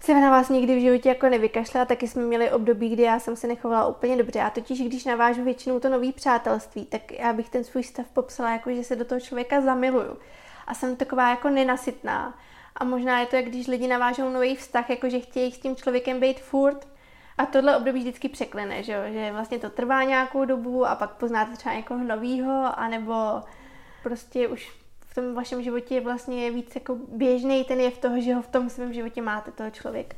[0.00, 3.18] se na vás nikdy v životě jako nevykašle a taky jsme měli období, kdy já
[3.18, 4.40] jsem se nechovala úplně dobře.
[4.40, 8.52] A totiž, když navážu většinou to nový přátelství, tak já bych ten svůj stav popsala
[8.52, 10.18] jako, že se do toho člověka zamiluju.
[10.66, 12.38] A jsem taková jako nenasytná.
[12.76, 15.76] A možná je to, jak když lidi navážou nový vztah, jako že chtějí s tím
[15.76, 16.88] člověkem být furt,
[17.38, 19.00] a tohle období vždycky překlene, že, jo?
[19.12, 23.42] že vlastně to trvá nějakou dobu a pak poznáte třeba někoho novýho, anebo
[24.02, 24.72] prostě už
[25.06, 28.42] v tom vašem životě je vlastně víc jako běžný ten je v toho, že ho
[28.42, 30.16] v tom svém životě máte, toho člověka.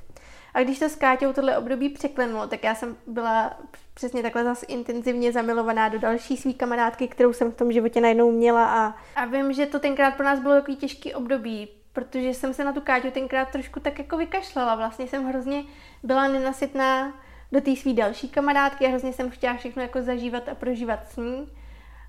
[0.54, 3.58] A když to s Káťou tohle období překlenulo, tak já jsem byla
[3.94, 8.32] přesně takhle zase intenzivně zamilovaná do další svý kamarádky, kterou jsem v tom životě najednou
[8.32, 12.54] měla a, a vím, že to tenkrát pro nás bylo takový těžký období, protože jsem
[12.54, 14.74] se na tu Káťu tenkrát trošku tak jako vykašlala.
[14.74, 15.64] Vlastně jsem hrozně
[16.02, 17.12] byla nenasytná
[17.52, 21.16] do té své další kamarádky a hrozně jsem chtěla všechno jako zažívat a prožívat s
[21.16, 21.48] ní.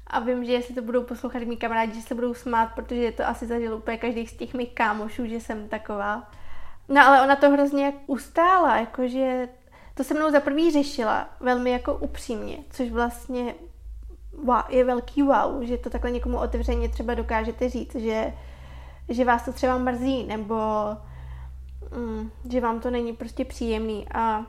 [0.08, 3.28] A vím, že jestli to budou poslouchat mý kamarádi, že se budou smát, protože to
[3.28, 6.32] asi zažil úplně každý z těch mých kámošů, že jsem taková.
[6.89, 9.49] No ale ona to hrozně ustála, jakože
[9.93, 13.56] to se mnou za prvý řešila velmi jako upřímně, což vlastně
[14.43, 18.34] wow, je velký wow, že to takhle někomu otevřeně třeba dokážete říct, že
[19.10, 20.56] že vás to třeba mrzí, nebo
[21.91, 24.45] mm, že vám to není prostě příjemný a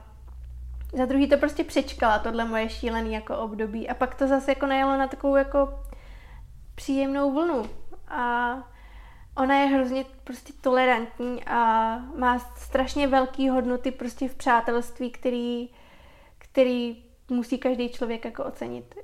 [0.92, 3.88] za druhý to prostě přečkala, tohle moje šílený jako období.
[3.88, 5.80] A pak to zase jako najelo na takovou jako
[6.74, 7.66] příjemnou vlnu.
[8.08, 8.54] A
[9.36, 15.68] ona je hrozně prostě tolerantní a má strašně velký hodnoty prostě v přátelství, který,
[16.38, 18.94] který musí každý člověk jako ocenit.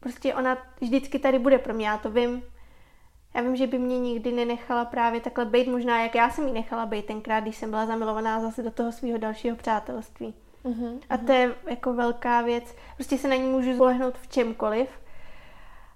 [0.00, 2.42] Prostě ona vždycky tady bude pro mě, já to vím,
[3.34, 6.52] já vím, že by mě nikdy nenechala právě takhle být, možná jak já jsem ji
[6.52, 10.34] nechala být tenkrát, když jsem byla zamilovaná zase do toho svého dalšího přátelství.
[10.64, 12.74] Uh-huh, a to je jako velká věc.
[12.94, 14.88] Prostě se na ní můžu spolehnout v čemkoliv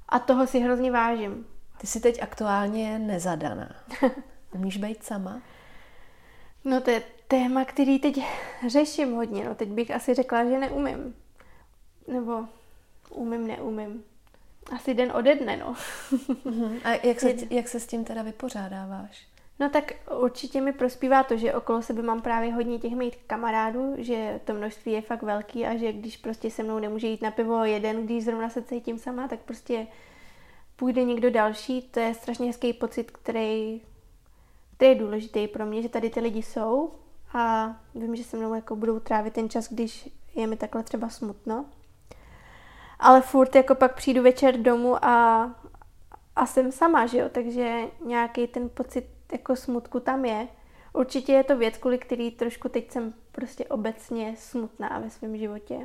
[0.09, 1.47] a toho si hrozně vážím.
[1.79, 3.75] Ty jsi teď aktuálně nezadaná.
[4.55, 5.43] Umíš být sama?
[6.65, 8.21] No to je téma, který teď
[8.69, 9.45] řeším hodně.
[9.45, 11.15] No teď bych asi řekla, že neumím.
[12.09, 12.45] Nebo
[13.11, 14.05] umím, neumím
[14.73, 15.75] asi den ode dne, no.
[16.45, 16.79] Mhm.
[16.85, 19.27] A jak se, jak se s tím teda vypořádáváš?
[19.61, 23.95] No tak určitě mi prospívá to, že okolo sebe mám právě hodně těch mých kamarádů,
[23.99, 27.31] že to množství je fakt velký a že když prostě se mnou nemůže jít na
[27.31, 29.87] pivo jeden, když zrovna se cítím sama, tak prostě
[30.77, 33.83] půjde někdo další, to je strašně hezký pocit, který,
[34.77, 36.95] který je důležitý pro mě, že tady ty lidi jsou
[37.33, 41.09] a vím, že se mnou jako budou trávit ten čas, když je mi takhle třeba
[41.09, 41.65] smutno.
[43.05, 45.45] Ale furt jako pak přijdu večer domů a,
[46.37, 50.49] a jsem sama, že jo, takže nějaký ten pocit jako smutku tam je.
[50.93, 55.81] Určitě je to věc, kvůli který trošku teď jsem prostě obecně smutná ve svém životě.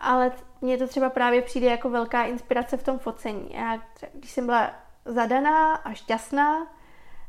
[0.00, 3.48] Ale mně to třeba právě přijde jako velká inspirace v tom focení.
[3.50, 3.82] Já,
[4.14, 4.70] když jsem byla
[5.04, 6.66] zadaná a šťastná,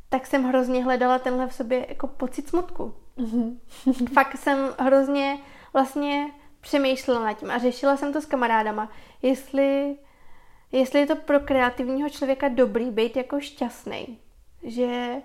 [0.10, 2.94] tak jsem hrozně hledala tenhle v sobě jako pocit smutku.
[3.18, 3.58] Mm-hmm.
[4.14, 5.38] Fakt jsem hrozně
[5.74, 6.32] vlastně
[6.66, 9.96] přemýšlela nad tím a řešila jsem to s kamarádama, jestli,
[10.72, 14.20] jestli je to pro kreativního člověka dobrý být jako šťastný.
[14.64, 15.16] Že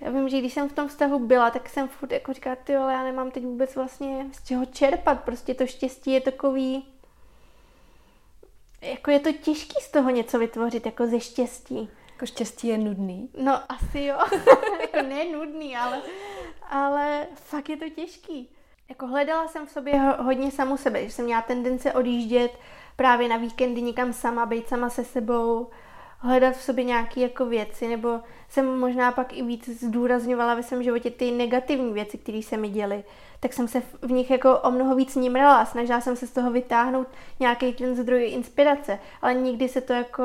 [0.00, 2.76] já vím, že když jsem v tom vztahu byla, tak jsem furt jako říkala, ty
[2.76, 5.24] ale já nemám teď vůbec vlastně z čeho čerpat.
[5.24, 6.86] Prostě to štěstí je takový,
[8.80, 11.90] jako je to těžký z toho něco vytvořit, jako ze štěstí.
[12.12, 13.30] Jako štěstí je nudný?
[13.38, 14.18] No asi jo,
[14.80, 16.02] jako ne nudný, ale,
[16.70, 18.55] ale fakt je to těžký.
[18.88, 22.58] Jako hledala jsem v sobě hodně samu sebe, že jsem měla tendence odjíždět
[22.96, 25.70] právě na víkendy někam sama, být sama se sebou,
[26.18, 30.82] hledat v sobě nějaké jako věci, nebo jsem možná pak i víc zdůrazňovala ve svém
[30.82, 33.04] životě ty negativní věci, které se mi děly,
[33.40, 36.50] tak jsem se v nich jako o mnoho víc nímrala, snažila jsem se z toho
[36.50, 37.06] vytáhnout
[37.40, 40.24] nějaký ten zdroj inspirace, ale nikdy se to jako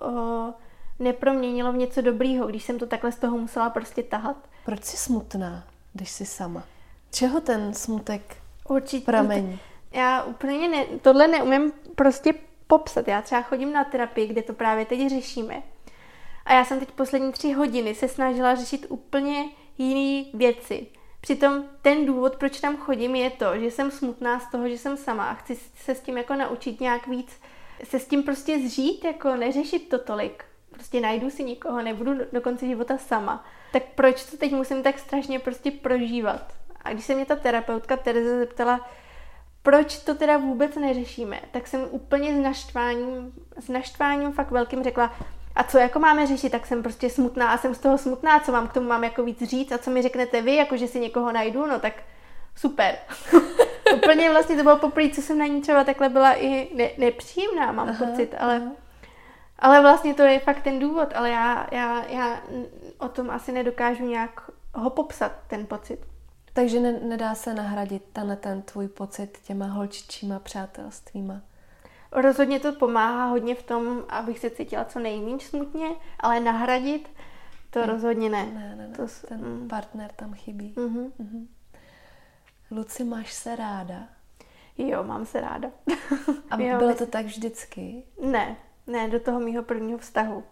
[0.00, 0.54] o,
[0.98, 4.36] neproměnilo v něco dobrýho, když jsem to takhle z toho musela prostě tahat.
[4.64, 6.62] Proč jsi smutná, když jsi sama?
[7.12, 8.36] Čeho ten smutek
[8.68, 9.04] Určitě.
[9.04, 9.60] pramení?
[9.92, 12.34] Já úplně ne, tohle neumím prostě
[12.66, 13.08] popsat.
[13.08, 15.62] Já třeba chodím na terapii, kde to právě teď řešíme.
[16.44, 19.44] A já jsem teď poslední tři hodiny se snažila řešit úplně
[19.78, 20.86] jiné věci.
[21.20, 24.96] Přitom ten důvod, proč tam chodím, je to, že jsem smutná z toho, že jsem
[24.96, 27.40] sama a chci se s tím jako naučit nějak víc,
[27.84, 30.44] se s tím prostě zžít, jako neřešit to tolik.
[30.70, 33.44] Prostě najdu si nikoho, nebudu do konce života sama.
[33.72, 36.52] Tak proč to teď musím tak strašně prostě prožívat?
[36.82, 38.88] A když se mě ta terapeutka Tereza zeptala,
[39.62, 45.12] proč to teda vůbec neřešíme, tak jsem úplně s naštváním, s naštváním fakt velkým řekla,
[45.54, 48.52] a co jako máme řešit, tak jsem prostě smutná a jsem z toho smutná, co
[48.52, 51.00] mám k tomu mám jako víc říct a co mi řeknete vy, jako že si
[51.00, 51.92] někoho najdu, no tak
[52.56, 52.98] super.
[53.94, 57.72] úplně vlastně to bylo poprvé, co jsem na ní třeba takhle byla i ne, nepříjemná,
[57.72, 58.72] mám aha, pocit, ale, aha.
[59.58, 62.40] ale vlastně to je fakt ten důvod, ale já, já, já
[62.98, 66.11] o tom asi nedokážu nějak ho popsat, ten pocit.
[66.52, 71.40] Takže ne, nedá se nahradit ten, ten tvůj pocit těma holčičíma přátelstvíma?
[72.12, 75.88] Rozhodně to pomáhá hodně v tom, abych se cítila co nejméně smutně,
[76.20, 77.08] ale nahradit
[77.70, 78.46] to ne, rozhodně ne.
[78.54, 78.96] Ne, ne, ne.
[78.96, 79.68] To, ten mm.
[79.68, 80.74] partner tam chybí.
[80.76, 81.10] Mm-hmm.
[81.20, 81.46] Mm-hmm.
[82.70, 84.08] Luci, máš se ráda?
[84.78, 85.70] Jo, mám se ráda.
[86.50, 88.02] A jo, bylo to tak vždycky?
[88.20, 90.44] Ne, ne, do toho mýho prvního vztahu.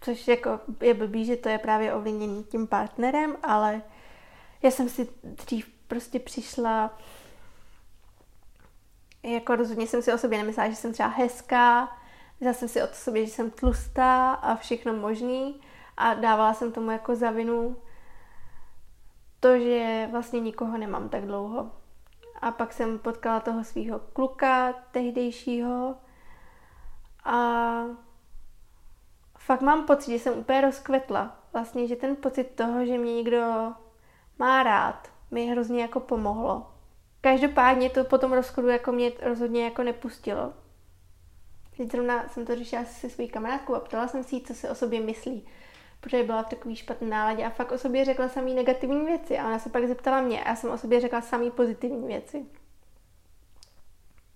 [0.00, 3.82] Což jako je blbý, že to je právě ovlivněný tím partnerem, ale
[4.62, 6.98] já jsem si dřív prostě přišla,
[9.22, 11.96] jako rozhodně jsem si o sobě nemyslela, že jsem třeba hezká,
[12.40, 15.60] myslela jsem si o sobě, že jsem tlustá a všechno možný
[15.96, 17.76] a dávala jsem tomu jako za vinu
[19.40, 21.70] to, že vlastně nikoho nemám tak dlouho.
[22.40, 25.96] A pak jsem potkala toho svého kluka tehdejšího
[27.24, 27.84] a
[29.38, 31.36] fakt mám pocit, že jsem úplně rozkvetla.
[31.52, 33.72] Vlastně, že ten pocit toho, že mě někdo
[34.38, 36.66] má rád, mi hrozně jako pomohlo.
[37.20, 40.52] Každopádně to potom rozchodu jako mě rozhodně jako nepustilo.
[41.76, 44.74] Teď zrovna jsem to řešila se svou kamarádkou a ptala jsem si co se o
[44.74, 45.46] sobě myslí.
[46.00, 49.38] Protože byla v takový špatné náladě a fakt o sobě řekla samý negativní věci.
[49.38, 52.46] A ona se pak zeptala mě a já jsem o sobě řekla samý pozitivní věci.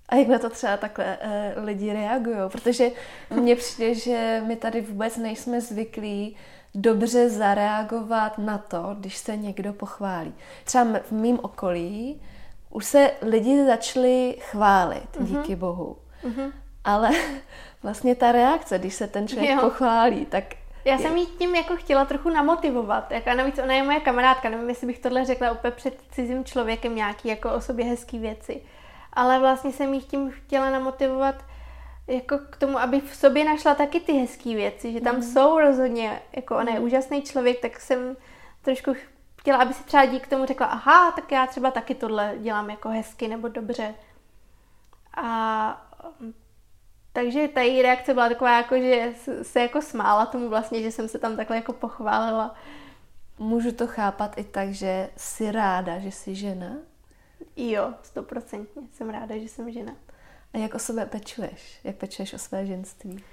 [0.08, 2.36] A jak na to třeba takhle e, lidi reagují?
[2.52, 2.90] Protože
[3.30, 6.36] mně přijde, že my tady vůbec nejsme zvyklí
[6.74, 10.34] dobře zareagovat na to, když se někdo pochválí.
[10.64, 12.20] Třeba v mém okolí
[12.70, 15.26] už se lidi začali chválit, mm-hmm.
[15.26, 15.96] díky bohu.
[16.24, 16.52] Mm-hmm.
[16.84, 17.10] Ale
[17.82, 19.60] vlastně ta reakce, když se ten člověk jo.
[19.60, 20.44] pochválí, tak
[20.84, 23.12] já jsem jí tím jako chtěla trochu namotivovat.
[23.26, 26.96] A navíc ona je moje kamarádka, nevím, jestli bych tohle řekla úplně před cizím člověkem
[26.96, 28.62] nějaký jako o sobě hezký věci.
[29.12, 31.34] Ale vlastně jsem jí tím chtěla namotivovat
[32.10, 35.22] jako k tomu, aby v sobě našla taky ty hezké věci, že tam mm.
[35.22, 36.84] jsou rozhodně, jako ona je mm.
[36.84, 38.16] úžasný člověk, tak jsem
[38.62, 38.94] trošku
[39.40, 42.88] chtěla, aby si třeba dík tomu řekla, aha, tak já třeba taky tohle dělám jako
[42.88, 43.94] hezky nebo dobře.
[45.16, 45.86] A
[47.12, 51.08] takže ta její reakce byla taková, jako, že se jako smála tomu vlastně, že jsem
[51.08, 52.54] se tam takhle jako pochválila.
[53.38, 56.76] Můžu to chápat i tak, že jsi ráda, že jsi žena?
[57.56, 58.82] Jo, stoprocentně.
[58.92, 59.92] Jsem ráda, že jsem žena.
[60.54, 61.80] A jak o sebe pečuješ?
[61.84, 63.24] Jak pečuješ o své ženství?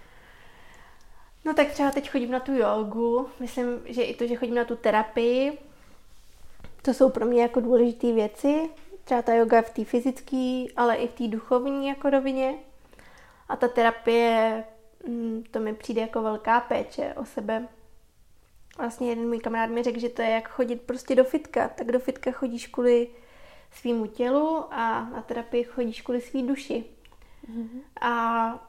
[1.45, 4.65] No tak třeba teď chodím na tu jogu, myslím, že i to, že chodím na
[4.65, 5.57] tu terapii,
[6.81, 8.69] to jsou pro mě jako důležité věci.
[9.03, 12.55] Třeba ta yoga v té fyzické, ale i v té duchovní jako rovině.
[13.49, 14.63] A ta terapie,
[15.07, 17.67] mm, to mi přijde jako velká péče o sebe.
[18.77, 21.67] Vlastně jeden můj kamarád mi řekl, že to je jak chodit prostě do fitka.
[21.67, 23.07] Tak do fitka chodíš kvůli
[23.71, 26.83] svýmu tělu a na terapii chodíš kvůli svý duši.
[27.49, 27.81] Mm-hmm.
[28.01, 28.67] A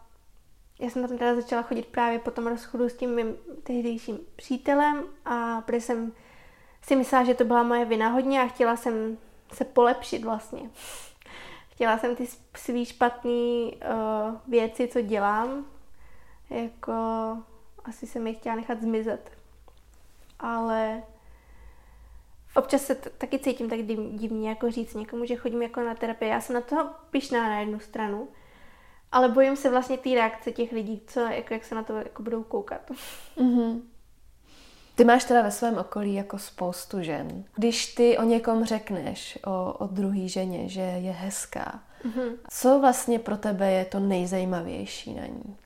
[0.80, 5.04] já jsem tam teda začala chodit právě po tom rozchodu s tím mým tehdejším přítelem
[5.24, 6.12] a protože jsem
[6.82, 9.18] si myslela, že to byla moje vina hodně a chtěla jsem
[9.52, 10.70] se polepšit vlastně.
[11.68, 15.66] Chtěla jsem ty svý špatné uh, věci, co dělám,
[16.50, 16.92] jako
[17.84, 19.30] asi jsem je chtěla nechat zmizet.
[20.38, 21.02] Ale
[22.56, 26.30] občas se t- taky cítím tak divně, jako říct někomu, že chodím jako na terapii.
[26.30, 28.28] Já jsem na toho pišná na jednu stranu,
[29.12, 32.22] ale bojím se vlastně té reakce těch lidí, co, jako, jak se na to jako
[32.22, 32.90] budou koukat.
[33.36, 33.80] Mm-hmm.
[34.94, 37.44] Ty máš teda ve svém okolí jako spoustu žen.
[37.56, 42.32] Když ty o někom řekneš, o, o druhé ženě, že je hezká, mm-hmm.
[42.50, 45.56] co vlastně pro tebe je to nejzajímavější na ní?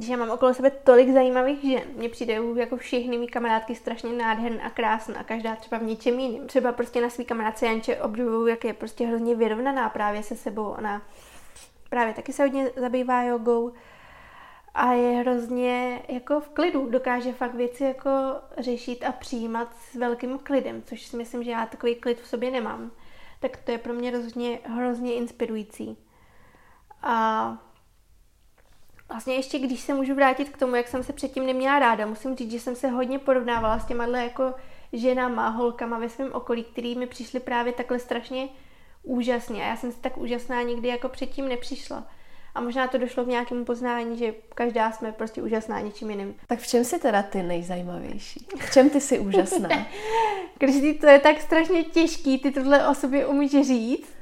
[0.00, 1.82] Že já mám okolo sebe tolik zajímavých žen.
[1.96, 6.20] Mně přijde jako všechny mý kamarádky strašně nádherné a krásná a každá třeba v něčem
[6.20, 6.46] jiným.
[6.46, 10.66] Třeba prostě na svý kamarádce Janče obdivuju, jak je prostě hrozně vyrovnaná právě se sebou.
[10.66, 11.02] Ona
[11.88, 13.72] právě taky se hodně zabývá jogou
[14.74, 18.10] a je hrozně jako v klidu, dokáže fakt věci jako
[18.58, 22.50] řešit a přijímat s velkým klidem, což si myslím, že já takový klid v sobě
[22.50, 22.90] nemám.
[23.40, 25.96] Tak to je pro mě hrozně, hrozně inspirující.
[27.02, 27.58] A
[29.08, 32.36] vlastně ještě, když se můžu vrátit k tomu, jak jsem se předtím neměla ráda, musím
[32.36, 34.54] říct, že jsem se hodně porovnávala s těma jako
[34.92, 38.48] ženama, holkama ve svém okolí, který mi přišly právě takhle strašně
[39.04, 39.64] úžasně.
[39.64, 42.06] A já jsem si tak úžasná nikdy jako předtím nepřišla.
[42.54, 46.34] A možná to došlo k nějakému poznání, že každá jsme prostě úžasná něčím jiným.
[46.46, 48.46] Tak v čem jsi teda ty nejzajímavější?
[48.58, 49.68] V čem ty jsi úžasná?
[50.58, 54.14] Když to je tak strašně těžký, ty tohle o sobě umíš říct?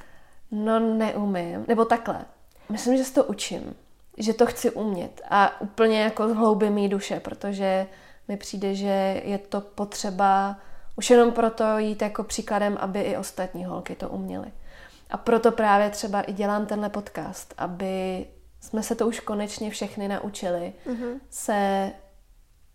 [0.50, 1.64] No neumím.
[1.68, 2.24] Nebo takhle.
[2.68, 3.74] Myslím, že se to učím.
[4.18, 5.20] Že to chci umět.
[5.30, 7.86] A úplně jako z hlouby mý duše, protože
[8.28, 10.56] mi přijde, že je to potřeba
[10.96, 14.52] už jenom proto jít jako příkladem, aby i ostatní holky to uměly.
[15.12, 18.27] A proto právě třeba i dělám tenhle podcast, aby
[18.61, 21.20] jsme se to už konečně všechny naučili mm-hmm.
[21.31, 21.92] se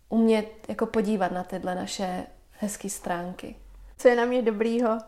[0.08, 3.56] umět jako podívat na tyhle naše hezké stránky.
[3.96, 4.98] Co je na mě dobrýho?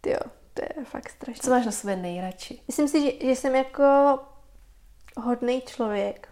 [0.00, 0.20] Tyjo,
[0.54, 1.42] to je fakt strašně.
[1.42, 2.60] Co máš na sebe nejradši?
[2.66, 4.18] Myslím si, že, že jsem jako
[5.16, 6.28] hodný člověk.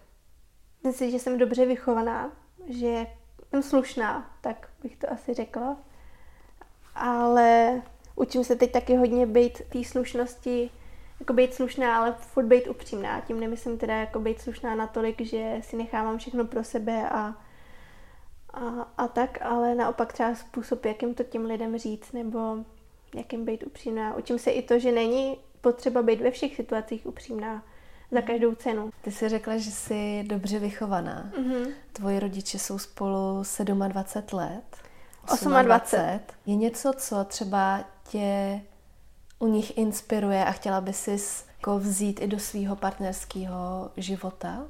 [0.85, 2.33] Myslím si, že jsem dobře vychovaná,
[2.69, 3.07] že
[3.51, 5.77] jsem slušná, tak bych to asi řekla.
[6.95, 7.83] Ale
[8.17, 10.71] učím se teď taky hodně být té slušnosti,
[11.21, 13.21] jako být slušná, ale furt být upřímná.
[13.21, 17.35] Tím nemyslím teda jako být slušná natolik, že si nechávám všechno pro sebe a,
[18.55, 22.57] a, a tak, ale naopak třeba způsob, jakým to těm lidem říct, nebo
[23.15, 24.17] jakým být upřímná.
[24.17, 27.63] Učím se i to, že není potřeba být ve všech situacích upřímná
[28.11, 28.27] za mhm.
[28.27, 28.91] každou cenu.
[29.03, 31.33] Ty jsi řekla, že jsi dobře vychovaná.
[31.39, 31.73] Mm-hmm.
[31.93, 34.77] Tvoji rodiče jsou spolu 27 let.
[35.27, 35.65] 28.
[35.65, 36.21] 28.
[36.47, 38.61] Je něco, co třeba tě
[39.39, 41.19] u nich inspiruje a chtěla by si
[41.59, 44.65] jako vzít i do svého partnerského života?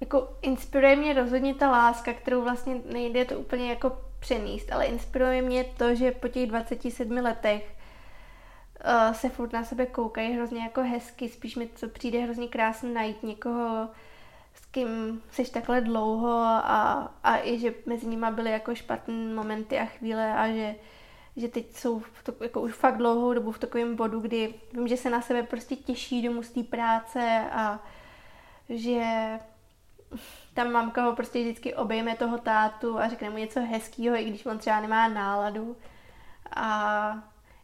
[0.00, 5.42] Jako inspiruje mě rozhodně ta láska, kterou vlastně nejde to úplně jako přenést, ale inspiruje
[5.42, 7.74] mě to, že po těch 27 letech
[8.84, 12.90] uh, se furt na sebe koukají hrozně jako hezky, spíš mi to přijde hrozně krásně
[12.90, 13.88] najít někoho,
[14.54, 19.78] s kým jsi takhle dlouho a, a i, že mezi nimi byly jako špatné momenty
[19.78, 20.74] a chvíle a že
[21.36, 24.88] že teď jsou v to, jako už fakt dlouhou dobu v takovém bodu, kdy vím,
[24.88, 27.80] že se na sebe prostě těší domů z té práce a
[28.68, 29.02] že
[30.54, 34.46] tam mamka ho prostě vždycky obejme toho tátu a řekne mu něco hezkého, i když
[34.46, 35.76] on třeba nemá náladu.
[36.56, 36.64] A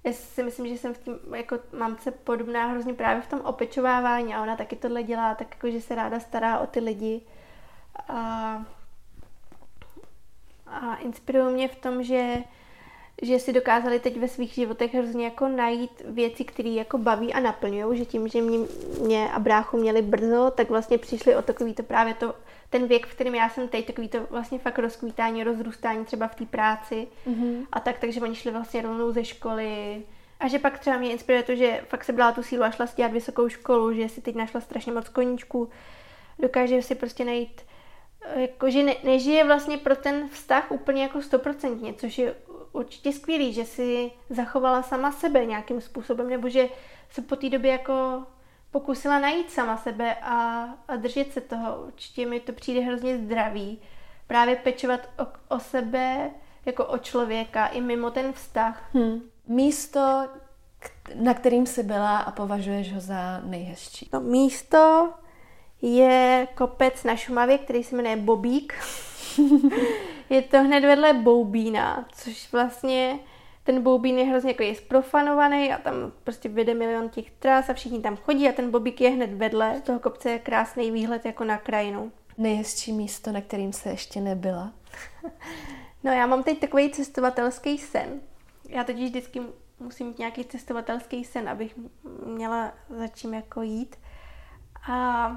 [0.04, 4.35] já si myslím, že jsem v tím jako mamce podobná hrozně právě v tom opečovávání
[4.35, 7.20] a ona taky tohle dělá, tak jako, že se ráda stará o ty lidi.
[8.09, 8.64] A,
[10.66, 12.36] a inspiruje mě v tom, že
[13.22, 17.40] že si dokázali teď ve svých životech hrozně jako najít věci, které jako baví a
[17.40, 18.58] naplňují, že tím, že mě,
[19.00, 22.34] mě a bráchu měli brzo, tak vlastně přišli o takový to právě to,
[22.70, 26.34] ten věk, v kterém já jsem teď, takový to vlastně fakt rozkvítání, rozrůstání třeba v
[26.34, 27.08] té práci.
[27.26, 27.66] Mm-hmm.
[27.72, 30.02] a tak, takže oni šli vlastně rovnou ze školy,
[30.40, 32.86] a že pak třeba mě inspiruje to, že fakt se byla tu sílu a šla
[32.86, 35.70] stíhat vysokou školu, že si teď našla strašně moc koníčků,
[36.38, 37.62] dokáže si prostě najít,
[38.36, 42.34] jako, že ne, nežije vlastně pro ten vztah úplně jako stoprocentně, což je
[42.73, 46.68] určitě skvělý, že si zachovala sama sebe nějakým způsobem, nebo že
[47.11, 48.27] se po té době jako
[48.71, 51.83] pokusila najít sama sebe a, a držet se toho.
[51.87, 53.79] Určitě mi to přijde hrozně zdravý.
[54.27, 56.31] Právě pečovat o, o sebe
[56.66, 58.91] jako o člověka i mimo ten vztah.
[58.95, 59.21] Hmm.
[59.49, 60.29] Místo,
[61.14, 64.09] na kterým jsi byla a považuješ ho za nejhezčí?
[64.12, 65.12] No, místo
[65.83, 68.75] je kopec na Šumavě, který se jmenuje Bobík.
[70.31, 73.18] je to hned vedle Boubína, což vlastně
[73.64, 77.74] ten Boubín je hrozně jako je sprofanovaný a tam prostě vede milion těch tras a
[77.74, 79.78] všichni tam chodí a ten Bobík je hned vedle.
[79.78, 82.12] Z toho kopce je krásný výhled jako na krajinu.
[82.39, 84.72] Nejhezčí místo, na kterým se ještě nebyla?
[86.05, 88.20] no já mám teď takový cestovatelský sen.
[88.68, 89.43] Já totiž vždycky
[89.78, 91.74] musím mít nějaký cestovatelský sen, abych
[92.26, 93.97] měla za čím jako jít.
[94.91, 95.31] A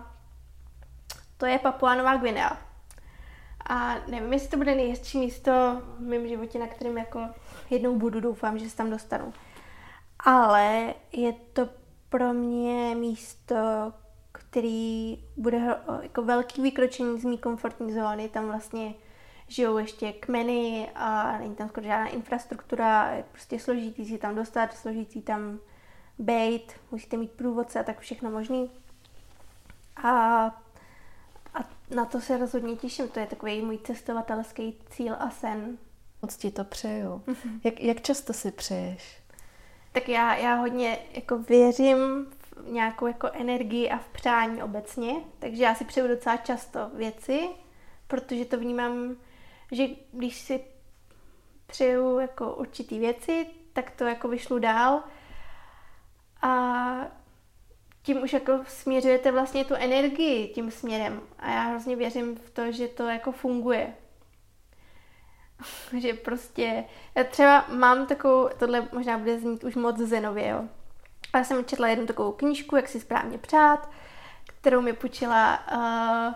[1.38, 2.73] to je Papua Nová Guinea.
[3.70, 5.52] A nevím, jestli to bude nejhezčí místo
[5.98, 7.20] v mém životě, na kterém jako
[7.70, 9.34] jednou budu, doufám, že se tam dostanu.
[10.20, 11.70] Ale je to
[12.10, 13.56] pro mě místo,
[14.32, 18.30] který bude jako velký vykročení z mý komfortní zóny.
[18.30, 18.94] Tam vlastně
[19.48, 24.74] žijou ještě kmeny a není tam skoro žádná infrastruktura, je prostě složitý si tam dostat,
[24.74, 25.60] složitý tam
[26.20, 28.72] bejt, musíte mít průvodce a tak všechno možný.
[30.04, 30.63] A
[31.94, 35.78] na to se rozhodně těším, to je takový můj cestovatelský cíl a sen.
[36.22, 37.24] Moc ti to přeju.
[37.28, 37.60] Mm-hmm.
[37.64, 39.24] Jak, jak často si přeješ?
[39.92, 41.98] Tak já, já hodně jako věřím
[42.56, 47.50] v nějakou jako energii a v přání obecně, takže já si přeju docela často věci,
[48.08, 49.16] protože to vnímám,
[49.72, 50.64] že když si
[51.68, 55.04] přeju jako určitý věci, tak to jako vyšlu dál
[56.42, 56.96] a
[58.04, 61.22] tím už jako směřujete vlastně tu energii tím směrem.
[61.40, 63.94] A já hrozně věřím v to, že to jako funguje.
[65.98, 66.84] že prostě,
[67.16, 70.64] já třeba mám takovou, tohle možná bude znít už moc zenově, jo.
[71.34, 73.90] A já jsem četla jednu takovou knížku, jak si správně přát,
[74.46, 76.34] kterou mi počila uh,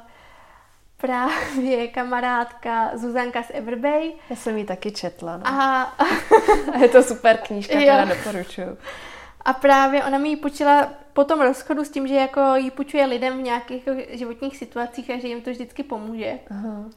[0.97, 4.13] právě kamarádka Zuzanka z Everbay.
[4.29, 5.37] Já jsem ji taky četla.
[5.37, 5.47] No.
[5.47, 5.95] A...
[6.81, 8.77] je to super knížka, která doporučuju.
[9.47, 13.05] A právě ona mi ji půjčila po tom rozchodu s tím, že jako ji půjčuje
[13.05, 16.39] lidem v nějakých jako životních situacích a že jim to vždycky pomůže.
[16.51, 16.89] Aha.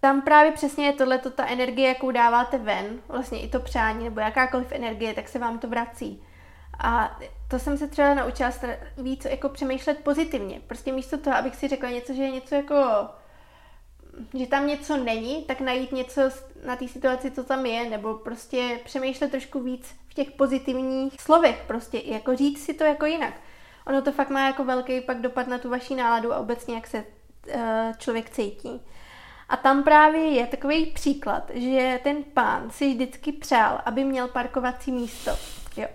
[0.00, 4.20] Tam právě přesně je tohle, ta energie, jakou dáváte ven, vlastně i to přání nebo
[4.20, 6.22] jakákoliv energie, tak se vám to vrací.
[6.80, 7.18] A
[7.48, 8.50] to jsem se třeba naučila
[8.98, 10.60] víc jako přemýšlet pozitivně.
[10.66, 12.74] Prostě místo toho, abych si řekla něco, že je něco jako
[14.34, 16.20] že tam něco není, tak najít něco
[16.66, 21.64] na té situaci, co tam je, nebo prostě přemýšlet trošku víc v těch pozitivních slovech,
[21.66, 23.34] prostě jako říct si to jako jinak.
[23.86, 26.86] Ono to fakt má jako velký pak dopad na tu vaši náladu a obecně, jak
[26.86, 27.04] se
[27.54, 27.60] uh,
[27.98, 28.80] člověk cítí.
[29.48, 34.92] A tam právě je takový příklad, že ten pán si vždycky přál, aby měl parkovací
[34.92, 35.30] místo.
[35.76, 35.88] Jo.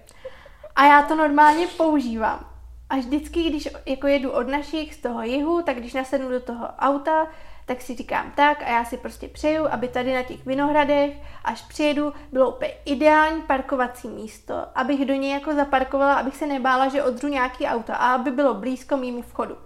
[0.75, 2.49] A já to normálně používám.
[2.89, 6.67] A vždycky, když jako jedu od našich z toho jihu, tak když nasednu do toho
[6.79, 7.27] auta,
[7.65, 11.61] tak si říkám tak a já si prostě přeju, aby tady na těch vinohradech, až
[11.61, 17.03] přijedu, bylo úplně ideální parkovací místo, abych do něj jako zaparkovala, abych se nebála, že
[17.03, 19.57] odřu nějaký auto a aby bylo blízko mýmu vchodu.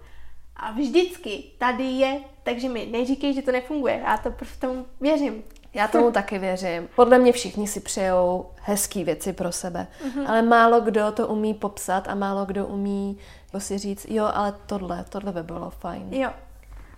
[0.56, 4.00] A vždycky tady je, takže mi neříkej, že to nefunguje.
[4.04, 5.42] Já to prostě tomu věřím.
[5.74, 6.88] Já tomu taky věřím.
[6.96, 10.24] Podle mě všichni si přejou hezké věci pro sebe, mm-hmm.
[10.30, 13.18] ale málo kdo to umí popsat a málo kdo umí
[13.48, 16.14] jako si říct, jo, ale tohle, tohle by bylo fajn.
[16.14, 16.30] Jo,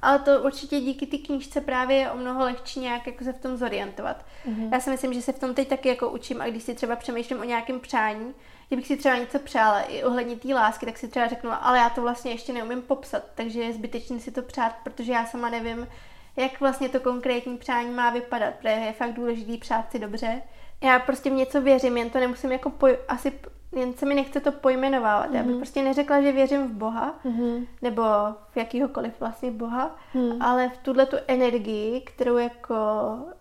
[0.02, 3.40] ale to určitě díky té knížce právě je o mnoho lehčí nějak jako se v
[3.40, 4.24] tom zorientovat.
[4.48, 4.72] Mm-hmm.
[4.72, 6.96] Já si myslím, že se v tom teď taky jako učím a když si třeba
[6.96, 8.34] přemýšlím o nějakém přání,
[8.70, 11.78] že bych si třeba něco přála i ohledně té lásky, tak si třeba řeknu, ale
[11.78, 15.50] já to vlastně ještě neumím popsat, takže je zbytečné si to přát, protože já sama
[15.50, 15.88] nevím,
[16.36, 20.42] jak vlastně to konkrétní přání má vypadat, protože je fakt důležitý přát si dobře.
[20.82, 23.32] Já prostě v něco věřím, jen to nemusím jako poj- asi
[23.76, 25.30] jen se mi nechce to pojmenovávat.
[25.30, 25.34] Mm-hmm.
[25.34, 25.60] Já bych mhm.
[25.60, 27.66] prostě neřekla, že věřím v Boha, mm-hmm.
[27.82, 28.02] nebo
[28.50, 30.42] v jakýhokoliv vlastně Boha, mm.
[30.42, 32.74] ale v tuhle tu energii, kterou jako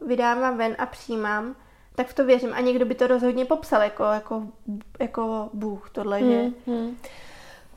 [0.07, 1.55] vydávám ven a přijímám,
[1.95, 2.53] tak v to věřím.
[2.53, 4.43] A někdo by to rozhodně popsal jako, jako,
[4.99, 6.31] jako Bůh, tohle, mm.
[6.31, 6.71] že...
[6.71, 6.97] Mm.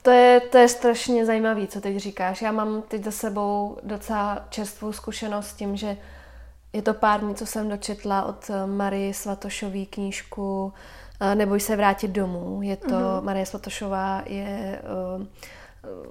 [0.02, 2.42] To je, to je strašně zajímavé, co teď říkáš.
[2.42, 5.96] Já mám teď za sebou docela čerstvou zkušenost s tím, že
[6.72, 10.72] je to pár dní, co jsem dočetla od Marie Svatošové knížku
[11.34, 12.62] Neboj se vrátit domů.
[12.62, 13.22] Je to, mm-hmm.
[13.22, 14.82] Marie Svatošová je
[15.18, 15.26] uh,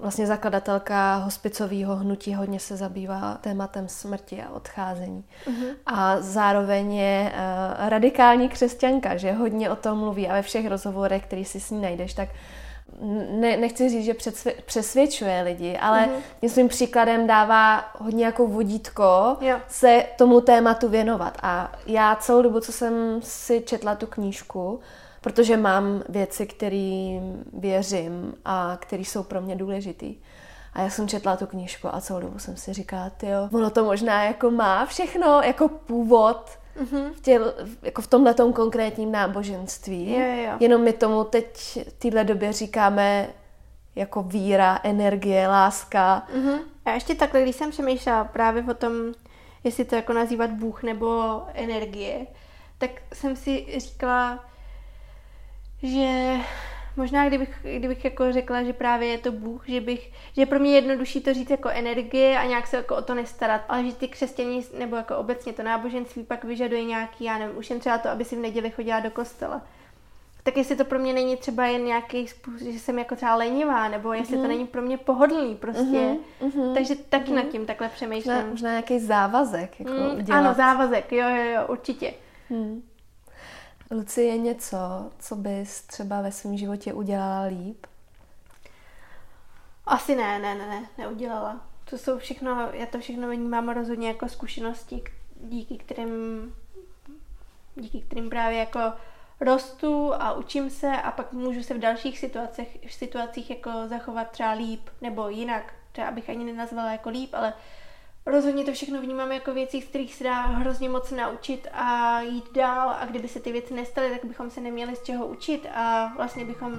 [0.02, 5.24] vlastně zakladatelka hospicového hnutí, hodně se zabývá tématem smrti a odcházení.
[5.46, 5.76] Mm-hmm.
[5.86, 11.24] A zároveň je uh, radikální křesťanka, že hodně o tom mluví a ve všech rozhovorech,
[11.24, 12.30] který si s ní najdeš, tak
[13.32, 14.16] ne, nechci říct, že
[14.66, 16.10] přesvědčuje lidi, ale
[16.42, 16.50] mm-hmm.
[16.50, 19.58] svým příkladem dává hodně jako vodítko jo.
[19.68, 21.38] se tomu tématu věnovat.
[21.44, 24.80] A já celou dobu, co jsem si četla tu knížku,
[25.22, 30.16] protože mám věci, kterým věřím a které jsou pro mě důležitý.
[30.74, 33.86] A já jsem četla tu knížku a celou dobu jsem si říkala, jo, ono to
[33.86, 37.14] možná jako má všechno, jako původ mm-hmm.
[37.14, 40.12] v, těl, jako v tomhle konkrétním náboženství.
[40.12, 40.52] Jo, jo, jo.
[40.60, 43.28] Jenom my tomu teď v téhle době říkáme
[43.96, 46.28] jako víra, energie, láska.
[46.36, 46.60] Mm-hmm.
[46.86, 48.94] A ještě takhle, když jsem přemýšlela právě o tom,
[49.64, 52.28] jestli to jako nazývat Bůh nebo energie,
[52.78, 54.46] tak jsem si říkala,
[55.84, 56.38] že
[56.98, 60.72] možná kdybych, kdybych jako řekla, že právě je to Bůh, že bych, že pro mě
[60.72, 63.96] je jednodušší to říct jako energie a nějak se jako o to nestarat, ale že
[63.96, 67.98] ty křesťaní nebo jako obecně to náboženství pak vyžaduje nějaký, já nevím, už jen třeba
[67.98, 69.62] to, aby si v neděli chodila do kostela.
[70.44, 73.88] Tak jestli to pro mě není třeba jen nějaký způsob, že jsem jako třeba lenivá,
[73.88, 74.42] nebo jestli mm.
[74.42, 74.58] to mhm.
[74.58, 76.16] není pro mě pohodlný prostě.
[76.42, 76.74] Mm-hmm.
[76.74, 77.36] Takže taky mm-hmm.
[77.36, 78.34] nad tím takhle přemýšlím.
[78.34, 80.40] Možná, možná nějaký závazek jako mm, udělat.
[80.40, 82.14] Ano, závazek, jo, jo, jo, určitě.
[82.50, 82.82] Mm.
[83.92, 84.78] Luci, je něco,
[85.20, 87.88] co bys třeba ve svém životě udělala líp?
[89.86, 91.62] Asi ne, ne, ne, ne, neudělala.
[91.90, 95.04] To jsou všechno, já to všechno vnímám rozhodně jako zkušenosti,
[95.36, 96.56] díky kterým,
[97.76, 98.80] díky kterým právě jako
[99.40, 104.32] rostu a učím se a pak můžu se v dalších situacích, v situacích jako zachovat
[104.32, 105.74] třeba líp nebo jinak.
[105.92, 107.54] Třeba bych ani nenazvala jako líp, ale
[108.26, 112.54] rozhodně to všechno vnímám jako věci, z kterých se dá hrozně moc naučit a jít
[112.56, 116.14] dál a kdyby se ty věci nestaly, tak bychom se neměli z čeho učit a
[116.18, 116.74] vlastně bychom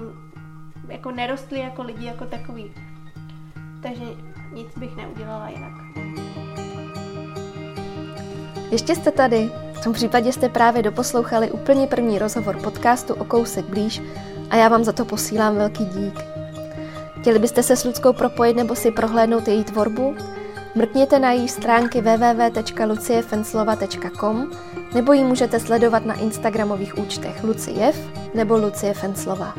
[0.87, 2.73] jako nerostli jako lidi jako takový.
[3.83, 4.05] Takže
[4.53, 5.73] nic bych neudělala jinak.
[8.71, 9.51] Ještě jste tady.
[9.73, 14.01] V tom případě jste právě doposlouchali úplně první rozhovor podcastu o kousek blíž
[14.49, 16.19] a já vám za to posílám velký dík.
[17.19, 20.15] Chtěli byste se s Ludskou propojit nebo si prohlédnout její tvorbu?
[20.75, 24.51] Mrkněte na její stránky www.luciefenslova.com
[24.93, 29.55] nebo ji můžete sledovat na instagramových účtech Luciev nebo Lucie Fenslova.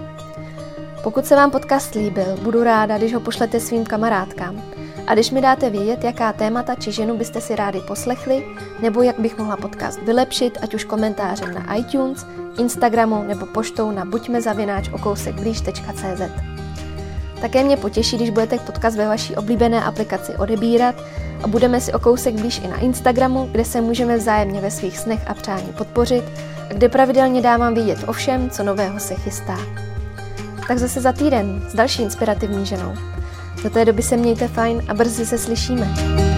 [1.02, 4.62] Pokud se vám podcast líbil, budu ráda, když ho pošlete svým kamarádkám.
[5.06, 8.46] A když mi dáte vědět, jaká témata či ženu byste si rádi poslechli,
[8.82, 12.26] nebo jak bych mohla podcast vylepšit, ať už komentářem na iTunes,
[12.58, 16.53] Instagramu nebo poštou na buďmezavináč.okousekblíž.cz.
[17.40, 20.94] Také mě potěší, když budete podcast ve vaší oblíbené aplikaci odebírat
[21.42, 24.98] a budeme si o kousek blíž i na Instagramu, kde se můžeme vzájemně ve svých
[24.98, 26.24] snech a přání podpořit
[26.70, 29.58] a kde pravidelně dávám vědět o všem, co nového se chystá.
[30.68, 32.94] Tak zase za týden s další inspirativní ženou.
[33.62, 36.33] Do té doby se mějte fajn a brzy se slyšíme.